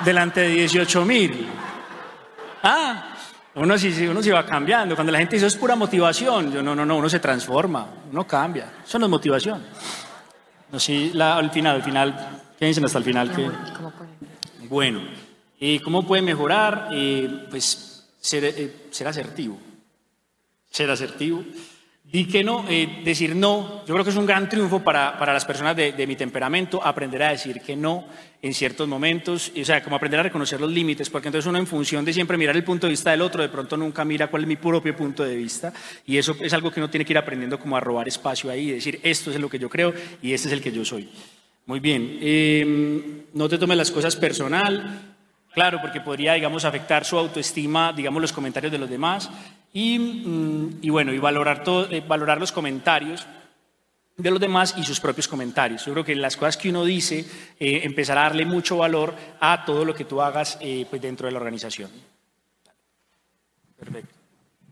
delante 0.04 0.42
de 0.42 0.50
18 0.50 1.06
mil. 1.06 1.48
Ah, 2.64 3.16
uno 3.56 3.78
sí, 3.78 4.08
uno 4.08 4.22
se 4.24 4.32
va 4.32 4.46
cambiando. 4.46 4.96
Cuando 4.96 5.12
la 5.12 5.20
gente 5.20 5.36
dice, 5.36 5.48
eso 5.48 5.56
es 5.56 5.60
pura 5.60 5.76
motivación. 5.76 6.52
Yo, 6.52 6.62
no, 6.62 6.76
no, 6.76 6.86
no, 6.86 6.98
uno 6.98 7.10
se 7.10 7.20
transforma, 7.20 7.88
uno 8.12 8.26
cambia. 8.26 8.72
Eso 8.86 8.98
no 8.98 9.06
es 9.06 9.10
motivación. 9.10 9.62
No, 10.72 10.80
sí, 10.80 11.12
la, 11.14 11.38
al 11.38 11.52
final, 11.52 11.76
al 11.76 11.84
final, 11.84 12.42
¿qué 12.58 12.66
dicen 12.66 12.86
hasta 12.86 12.98
el 12.98 13.04
final? 13.04 13.36
Que, 13.36 13.50
bueno, 14.70 15.02
¿y 15.60 15.80
¿cómo 15.80 16.08
puede 16.08 16.22
mejorar? 16.22 16.90
Eh, 16.92 17.48
pues 17.50 18.08
ser, 18.20 18.46
eh, 18.46 18.88
ser 18.92 19.08
asertivo. 19.08 19.60
Ser 20.70 20.90
asertivo. 20.90 21.44
Di 22.12 22.26
que 22.26 22.44
no, 22.44 22.66
eh, 22.68 23.02
decir 23.06 23.34
no, 23.34 23.86
yo 23.86 23.94
creo 23.94 24.04
que 24.04 24.10
es 24.10 24.18
un 24.18 24.26
gran 24.26 24.50
triunfo 24.50 24.84
para, 24.84 25.18
para 25.18 25.32
las 25.32 25.46
personas 25.46 25.78
de, 25.78 25.94
de, 25.94 26.06
mi 26.06 26.18
temperamento, 26.18 26.84
aprender 26.84 27.24
a 27.24 27.32
decir 27.32 27.62
que 27.62 27.74
no 27.74 28.06
en 28.42 28.54
ciertos 28.54 28.86
momentos, 28.86 29.50
o 29.58 29.64
sea, 29.64 29.82
como 29.82 29.96
aprender 29.96 30.20
a 30.20 30.24
reconocer 30.24 30.60
los 30.60 30.70
límites, 30.70 31.10
porque 31.10 31.30
entonces 31.30 31.48
uno 31.48 31.58
en 31.58 31.68
función 31.68 32.04
de 32.04 32.12
siempre 32.12 32.38
mirar 32.38 32.58
el 32.58 32.66
punto 32.66 32.88
de 32.88 32.92
vista 32.92 33.12
del 33.12 33.22
otro, 33.22 33.42
de 33.42 33.48
pronto 33.48 33.78
nunca 33.78 34.04
mira 34.04 34.28
cuál 34.28 34.42
es 34.42 34.48
mi 34.50 34.58
propio 34.58 34.94
punto 34.94 35.24
de 35.24 35.38
vista, 35.38 35.72
y 36.06 36.18
eso 36.18 36.36
es 36.42 36.52
algo 36.52 36.70
que 36.70 36.82
uno 36.82 36.90
tiene 36.90 37.06
que 37.06 37.14
ir 37.14 37.18
aprendiendo 37.18 37.58
como 37.58 37.78
a 37.78 37.80
robar 37.80 38.10
espacio 38.10 38.52
ahí, 38.52 38.70
y 38.70 38.74
decir, 38.74 39.00
esto 39.04 39.32
es 39.32 39.40
lo 39.40 39.50
que 39.50 39.60
yo 39.60 39.70
creo 39.70 39.94
y 40.22 40.34
este 40.34 40.50
es 40.50 40.54
el 40.54 40.62
que 40.62 40.74
yo 40.74 40.84
soy. 40.84 41.08
Muy 41.66 41.80
bien, 41.80 42.18
eh, 42.20 43.26
no 43.34 43.48
te 43.48 43.58
tomes 43.58 43.78
las 43.78 43.92
cosas 43.92 44.18
personal, 44.18 45.11
claro, 45.54 45.80
porque 45.82 46.02
podría, 46.02 46.34
digamos, 46.34 46.66
afectar 46.66 47.06
su 47.06 47.18
autoestima, 47.18 47.94
digamos, 47.94 48.22
los 48.22 48.34
comentarios 48.34 48.72
de 48.72 48.78
los 48.78 48.90
demás. 48.90 49.30
Y, 49.74 50.00
mm, 50.00 50.80
y, 50.82 50.90
bueno, 50.90 51.14
y 51.14 51.20
valorar, 51.20 51.64
todo, 51.64 51.90
eh, 51.90 52.04
valorar 52.06 52.40
los 52.40 52.52
comentarios 52.52 53.26
de 54.18 54.32
los 54.32 54.40
demás 54.40 54.76
y 54.78 54.84
sus 54.84 55.00
propios 55.00 55.28
comentarios. 55.28 55.86
Yo 55.86 55.94
creo 55.94 56.06
que 56.06 56.16
las 56.16 56.38
cosas 56.38 56.58
que 56.58 56.70
uno 56.70 56.86
dice, 56.86 57.26
eh, 57.60 57.82
empezar 57.84 58.18
a 58.18 58.24
darle 58.24 58.46
mucho 58.46 58.78
valor 58.78 59.16
a 59.40 59.64
todo 59.66 59.86
lo 59.86 59.96
que 59.96 60.06
tú 60.06 60.22
hagas 60.22 60.58
eh, 60.62 60.86
pues 60.90 61.02
dentro 61.02 61.26
de 61.26 61.32
la 61.32 61.40
organización. 61.40 61.90
Perfecto. 63.80 64.14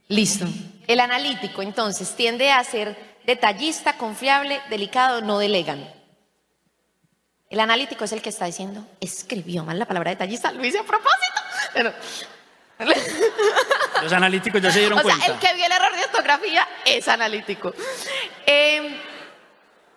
Listo. 0.07 0.45
El 0.87 0.99
analítico, 0.99 1.61
entonces, 1.61 2.15
tiende 2.15 2.51
a 2.51 2.63
ser 2.63 2.97
detallista, 3.25 3.97
confiable, 3.97 4.59
delicado, 4.69 5.21
no 5.21 5.39
delegan. 5.39 5.98
El 7.49 7.59
analítico 7.59 8.03
es 8.03 8.11
el 8.11 8.21
que 8.21 8.29
está 8.29 8.45
diciendo, 8.45 8.85
escribió 8.99 9.63
mal 9.63 9.79
la 9.79 9.85
palabra 9.85 10.11
detallista, 10.11 10.51
lo 10.51 10.63
hice 10.63 10.79
a 10.79 10.83
propósito. 10.83 11.41
Pero, 11.73 11.93
los 14.01 14.13
analíticos 14.13 14.61
ya 14.61 14.71
se 14.71 14.79
dieron 14.79 14.99
o 14.99 15.01
cuenta. 15.01 15.25
Sea, 15.25 15.33
el 15.33 15.39
que 15.39 15.53
vio 15.55 15.65
el 15.65 15.71
error 15.71 15.95
de 15.95 16.03
ortografía 16.03 16.67
es 16.85 17.07
analítico. 17.07 17.73
Eh, 18.45 19.01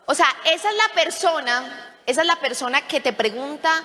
o 0.07 0.15
sea, 0.15 0.27
esa 0.47 0.71
es 0.71 0.77
la 0.77 0.95
persona, 0.95 1.97
esa 2.07 2.23
es 2.23 2.27
la 2.27 2.37
persona 2.37 2.87
que 2.89 3.01
te 3.01 3.13
pregunta 3.13 3.85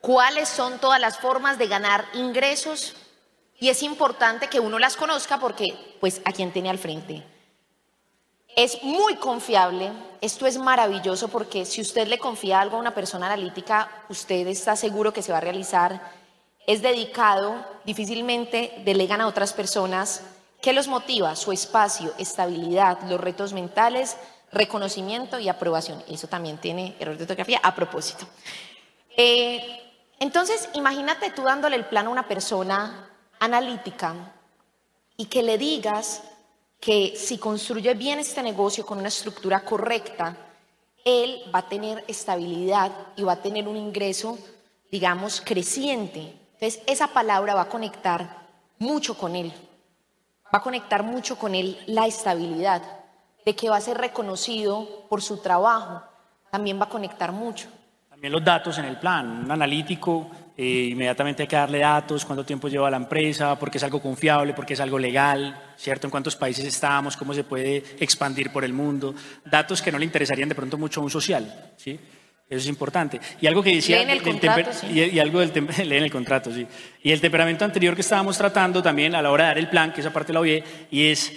cuáles 0.00 0.48
son 0.48 0.80
todas 0.80 1.00
las 1.00 1.18
formas 1.18 1.56
de 1.56 1.68
ganar 1.68 2.04
ingresos 2.14 2.94
y 3.58 3.68
es 3.68 3.82
importante 3.82 4.48
que 4.48 4.60
uno 4.60 4.78
las 4.78 4.96
conozca 4.96 5.38
porque, 5.38 5.96
pues, 6.00 6.20
a 6.24 6.32
quien 6.32 6.52
tiene 6.52 6.68
al 6.68 6.78
frente. 6.78 7.24
Es 8.56 8.82
muy 8.82 9.16
confiable, 9.16 9.90
esto 10.20 10.46
es 10.46 10.58
maravilloso 10.58 11.28
porque 11.28 11.64
si 11.64 11.80
usted 11.80 12.06
le 12.06 12.18
confía 12.18 12.60
algo 12.60 12.76
a 12.76 12.80
una 12.80 12.94
persona 12.94 13.26
analítica, 13.26 13.90
usted 14.08 14.46
está 14.46 14.76
seguro 14.76 15.12
que 15.12 15.22
se 15.22 15.32
va 15.32 15.38
a 15.38 15.42
realizar 15.42 16.00
es 16.66 16.80
dedicado, 16.80 17.64
difícilmente 17.84 18.82
delegan 18.84 19.20
a 19.20 19.26
otras 19.26 19.52
personas. 19.52 20.22
¿Qué 20.62 20.72
los 20.72 20.88
motiva? 20.88 21.36
Su 21.36 21.52
espacio, 21.52 22.14
estabilidad, 22.18 23.02
los 23.02 23.20
retos 23.20 23.52
mentales, 23.52 24.16
reconocimiento 24.50 25.38
y 25.38 25.48
aprobación. 25.48 26.02
Eso 26.08 26.26
también 26.26 26.56
tiene 26.58 26.96
error 26.98 27.16
de 27.16 27.24
ortografía 27.24 27.60
a 27.62 27.74
propósito. 27.74 28.26
Eh, 29.16 29.82
entonces, 30.18 30.68
imagínate 30.72 31.30
tú 31.30 31.42
dándole 31.42 31.76
el 31.76 31.84
plan 31.84 32.06
a 32.06 32.10
una 32.10 32.26
persona 32.26 33.10
analítica 33.40 34.14
y 35.16 35.26
que 35.26 35.42
le 35.42 35.58
digas 35.58 36.22
que 36.84 37.14
si 37.16 37.38
construye 37.38 37.94
bien 37.94 38.18
este 38.18 38.42
negocio 38.42 38.84
con 38.84 38.98
una 38.98 39.08
estructura 39.08 39.64
correcta, 39.64 40.36
él 41.04 41.42
va 41.54 41.60
a 41.60 41.68
tener 41.68 42.04
estabilidad 42.08 42.92
y 43.16 43.22
va 43.22 43.32
a 43.32 43.42
tener 43.42 43.68
un 43.68 43.76
ingreso, 43.76 44.38
digamos, 44.90 45.40
creciente 45.40 46.44
entonces, 46.54 46.82
esa 46.86 47.08
palabra 47.08 47.54
va 47.54 47.62
a 47.62 47.68
conectar 47.68 48.38
mucho 48.78 49.18
con 49.18 49.34
él. 49.34 49.52
Va 50.46 50.58
a 50.58 50.62
conectar 50.62 51.02
mucho 51.02 51.36
con 51.36 51.54
él 51.54 51.78
la 51.86 52.06
estabilidad, 52.06 52.80
de 53.44 53.54
que 53.54 53.68
va 53.68 53.76
a 53.76 53.80
ser 53.80 53.98
reconocido 53.98 55.04
por 55.10 55.20
su 55.20 55.38
trabajo. 55.38 56.02
También 56.50 56.80
va 56.80 56.84
a 56.84 56.88
conectar 56.88 57.32
mucho. 57.32 57.68
También 58.08 58.32
los 58.32 58.42
datos 58.42 58.78
en 58.78 58.84
el 58.84 58.98
plan. 58.98 59.44
Un 59.44 59.50
analítico, 59.50 60.30
eh, 60.56 60.88
inmediatamente 60.92 61.42
hay 61.42 61.48
que 61.48 61.56
darle 61.56 61.78
datos, 61.78 62.24
cuánto 62.24 62.44
tiempo 62.44 62.68
lleva 62.68 62.90
la 62.90 62.96
empresa, 62.96 63.58
porque 63.58 63.78
es 63.78 63.84
algo 63.84 64.00
confiable, 64.00 64.54
porque 64.54 64.74
es 64.74 64.80
algo 64.80 64.98
legal, 64.98 65.74
¿cierto? 65.76 66.06
En 66.06 66.12
cuántos 66.12 66.36
países 66.36 66.64
estamos, 66.64 67.16
cómo 67.16 67.34
se 67.34 67.42
puede 67.42 67.82
expandir 67.98 68.50
por 68.50 68.64
el 68.64 68.72
mundo. 68.72 69.14
Datos 69.44 69.82
que 69.82 69.90
no 69.90 69.98
le 69.98 70.04
interesarían 70.04 70.48
de 70.48 70.54
pronto 70.54 70.78
mucho 70.78 71.00
a 71.00 71.04
un 71.04 71.10
social, 71.10 71.72
¿sí? 71.76 71.98
Eso 72.48 72.60
es 72.60 72.68
importante. 72.68 73.18
Y 73.40 73.46
algo 73.46 73.62
que 73.62 73.74
decía... 73.74 73.96
Leen 73.98 74.10
el 74.10 74.22
contrato, 74.22 74.72
sí. 74.72 74.86
y, 74.92 75.00
y, 75.00 75.18
algo 75.18 75.40
del 75.40 75.66
leen 75.88 76.04
el 76.04 76.10
contrato, 76.12 76.52
sí. 76.52 76.66
Y 77.02 77.10
el 77.10 77.20
temperamento 77.20 77.64
anterior 77.64 77.94
que 77.94 78.02
estábamos 78.02 78.38
tratando 78.38 78.82
también 78.82 79.14
a 79.14 79.22
la 79.22 79.30
hora 79.32 79.44
de 79.44 79.48
dar 79.48 79.58
el 79.58 79.68
plan, 79.68 79.92
que 79.92 80.02
esa 80.02 80.12
parte 80.12 80.32
la 80.32 80.40
oye, 80.40 80.62
y 80.90 81.06
es, 81.06 81.32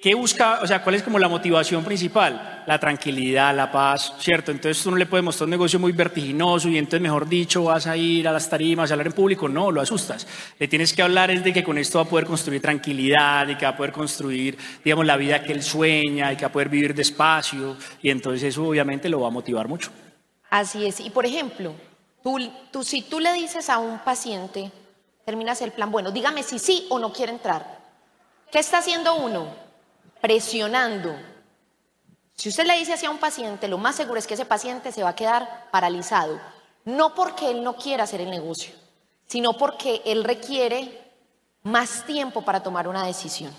¿qué 0.00 0.14
busca, 0.14 0.60
o 0.62 0.66
sea, 0.66 0.82
cuál 0.82 0.96
es 0.96 1.02
como 1.02 1.18
la 1.18 1.28
motivación 1.28 1.84
principal? 1.84 2.64
La 2.66 2.78
tranquilidad, 2.78 3.54
la 3.54 3.70
paz, 3.70 4.14
¿cierto? 4.18 4.50
Entonces 4.50 4.82
tú 4.82 4.90
no 4.90 4.96
le 4.96 5.06
puedes 5.06 5.24
mostrar 5.24 5.46
un 5.46 5.50
negocio 5.50 5.78
muy 5.78 5.92
vertiginoso 5.92 6.68
y 6.68 6.78
entonces, 6.78 7.00
mejor 7.00 7.28
dicho, 7.28 7.64
vas 7.64 7.86
a 7.86 7.96
ir 7.96 8.26
a 8.28 8.32
las 8.32 8.48
tarimas 8.48 8.90
a 8.90 8.94
hablar 8.94 9.08
en 9.08 9.12
público. 9.12 9.48
No, 9.48 9.70
lo 9.70 9.80
asustas. 9.80 10.26
Le 10.58 10.68
tienes 10.68 10.92
que 10.92 11.02
hablar 11.02 11.30
es 11.30 11.42
de 11.42 11.52
que 11.52 11.64
con 11.64 11.78
esto 11.78 11.98
va 11.98 12.04
a 12.04 12.08
poder 12.08 12.26
construir 12.26 12.60
tranquilidad, 12.60 13.48
y 13.48 13.56
que 13.56 13.64
va 13.64 13.72
a 13.72 13.76
poder 13.76 13.92
construir, 13.92 14.56
digamos, 14.84 15.06
la 15.06 15.16
vida 15.16 15.42
que 15.42 15.52
él 15.52 15.62
sueña, 15.62 16.32
y 16.32 16.36
que 16.36 16.42
va 16.42 16.48
a 16.48 16.52
poder 16.52 16.68
vivir 16.68 16.94
despacio, 16.94 17.76
y 18.02 18.10
entonces 18.10 18.42
eso 18.42 18.66
obviamente 18.66 19.08
lo 19.08 19.20
va 19.20 19.28
a 19.28 19.30
motivar 19.30 19.68
mucho. 19.68 19.90
Así 20.50 20.86
es. 20.86 21.00
Y 21.00 21.10
por 21.10 21.26
ejemplo, 21.26 21.74
tú, 22.22 22.38
tú, 22.70 22.82
si 22.82 23.02
tú 23.02 23.20
le 23.20 23.32
dices 23.32 23.68
a 23.70 23.78
un 23.78 23.98
paciente, 24.00 24.70
terminas 25.24 25.60
el 25.62 25.72
plan, 25.72 25.90
bueno, 25.90 26.10
dígame 26.12 26.42
si 26.42 26.58
sí 26.58 26.86
o 26.88 26.98
no 26.98 27.12
quiere 27.12 27.32
entrar. 27.32 27.80
¿Qué 28.50 28.60
está 28.60 28.78
haciendo 28.78 29.16
uno? 29.16 29.65
Presionando. 30.26 31.16
Si 32.34 32.48
usted 32.48 32.66
le 32.66 32.76
dice 32.76 32.94
así 32.94 33.06
a 33.06 33.12
un 33.12 33.18
paciente, 33.18 33.68
lo 33.68 33.78
más 33.78 33.94
seguro 33.94 34.18
es 34.18 34.26
que 34.26 34.34
ese 34.34 34.44
paciente 34.44 34.90
se 34.90 35.04
va 35.04 35.10
a 35.10 35.14
quedar 35.14 35.68
paralizado. 35.70 36.40
No 36.84 37.14
porque 37.14 37.48
él 37.48 37.62
no 37.62 37.76
quiera 37.76 38.02
hacer 38.02 38.20
el 38.20 38.30
negocio, 38.32 38.74
sino 39.28 39.52
porque 39.52 40.02
él 40.04 40.24
requiere 40.24 41.12
más 41.62 42.04
tiempo 42.06 42.42
para 42.42 42.60
tomar 42.60 42.88
una 42.88 43.06
decisión. 43.06 43.54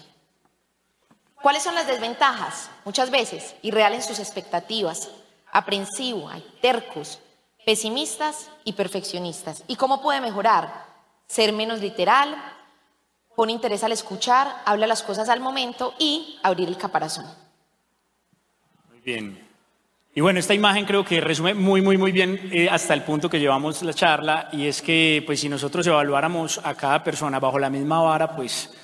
¿Cuáles 1.41 1.63
son 1.63 1.73
las 1.73 1.87
desventajas? 1.87 2.69
Muchas 2.83 3.11
veces, 3.11 3.55
irreal 3.61 3.93
en 3.93 4.03
sus 4.03 4.19
expectativas, 4.19 5.07
aprensivo, 5.53 6.29
tercos, 6.61 7.19
pesimistas 7.65 8.49
y 8.65 8.73
perfeccionistas. 8.73 9.63
¿Y 9.67 9.77
cómo 9.77 10.01
puede 10.01 10.19
mejorar? 10.19 10.85
Ser 11.27 11.53
menos 11.53 11.79
literal, 11.79 12.35
pone 13.37 13.53
interés 13.53 13.83
al 13.83 13.91
escuchar, 13.91 14.47
habla 14.65 14.87
las 14.87 15.03
cosas 15.03 15.29
al 15.29 15.41
momento 15.41 15.93
y 15.99 16.39
abrir 16.41 16.67
el 16.67 16.75
caparazón. 16.75 17.25
Muy 18.89 18.99
bien. 19.01 19.47
Y 20.15 20.21
bueno, 20.21 20.39
esta 20.39 20.55
imagen 20.55 20.85
creo 20.85 21.05
que 21.05 21.21
resume 21.21 21.53
muy, 21.53 21.83
muy, 21.83 21.99
muy 21.99 22.11
bien 22.11 22.49
eh, 22.51 22.67
hasta 22.67 22.95
el 22.95 23.03
punto 23.03 23.29
que 23.29 23.39
llevamos 23.39 23.83
la 23.83 23.93
charla 23.93 24.49
y 24.51 24.65
es 24.65 24.81
que 24.81 25.21
pues 25.23 25.39
si 25.39 25.49
nosotros 25.49 25.85
evaluáramos 25.85 26.59
a 26.63 26.73
cada 26.73 27.03
persona 27.03 27.39
bajo 27.39 27.59
la 27.59 27.69
misma 27.69 28.01
vara, 28.01 28.35
pues 28.35 28.75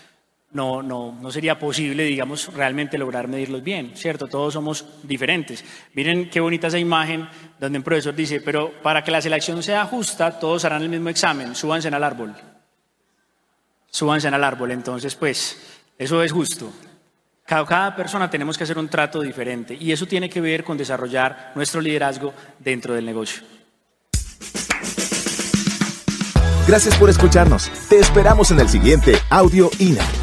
no, 0.52 0.84
no, 0.84 1.18
no 1.20 1.32
sería 1.32 1.58
posible, 1.58 2.04
digamos, 2.04 2.54
realmente 2.54 3.00
lograr 3.00 3.28
medirlos 3.28 3.63
bien, 3.63 3.94
¿cierto? 3.96 4.28
Todos 4.28 4.54
somos 4.54 4.86
diferentes. 5.02 5.66
Miren 5.96 6.30
qué 6.30 6.39
bonita 6.39 6.68
esa 6.68 6.78
imagen 6.78 7.28
donde 7.60 7.80
un 7.80 7.84
profesor 7.84 8.13
dice, 8.13 8.39
pero 8.39 8.72
para 8.84 9.04
que 9.04 9.10
la 9.10 9.20
selección 9.20 9.63
sea 9.63 9.86
justa, 9.86 10.38
todos 10.38 10.63
harán 10.63 10.84
el 10.84 10.89
mismo 10.89 11.10
examen, 11.10 11.56
súbanse 11.56 11.88
al 11.88 12.04
árbol. 12.04 12.53
Súbanse 13.93 14.27
al 14.27 14.43
árbol. 14.43 14.71
Entonces, 14.71 15.15
pues, 15.15 15.58
eso 15.97 16.21
es 16.21 16.32
justo. 16.32 16.73
Cada, 17.45 17.65
cada 17.65 17.95
persona 17.95 18.29
tenemos 18.29 18.58
que 18.58 18.63
hacer 18.63 18.77
un 18.77 18.89
trato 18.89 19.21
diferente 19.21 19.77
y 19.79 19.91
eso 19.91 20.06
tiene 20.06 20.29
que 20.29 20.41
ver 20.41 20.63
con 20.63 20.77
desarrollar 20.77 21.51
nuestro 21.56 21.79
liderazgo 21.79 22.34
dentro 22.60 22.93
del 22.93 23.06
negocio. 23.06 23.43
Gracias 26.67 26.95
por 26.95 27.10
escucharnos. 27.10 27.69
Te 27.89 27.99
esperamos 27.99 28.51
en 28.51 28.60
el 28.60 28.69
siguiente 28.69 29.17
Audio 29.29 29.69
INA. 29.79 30.22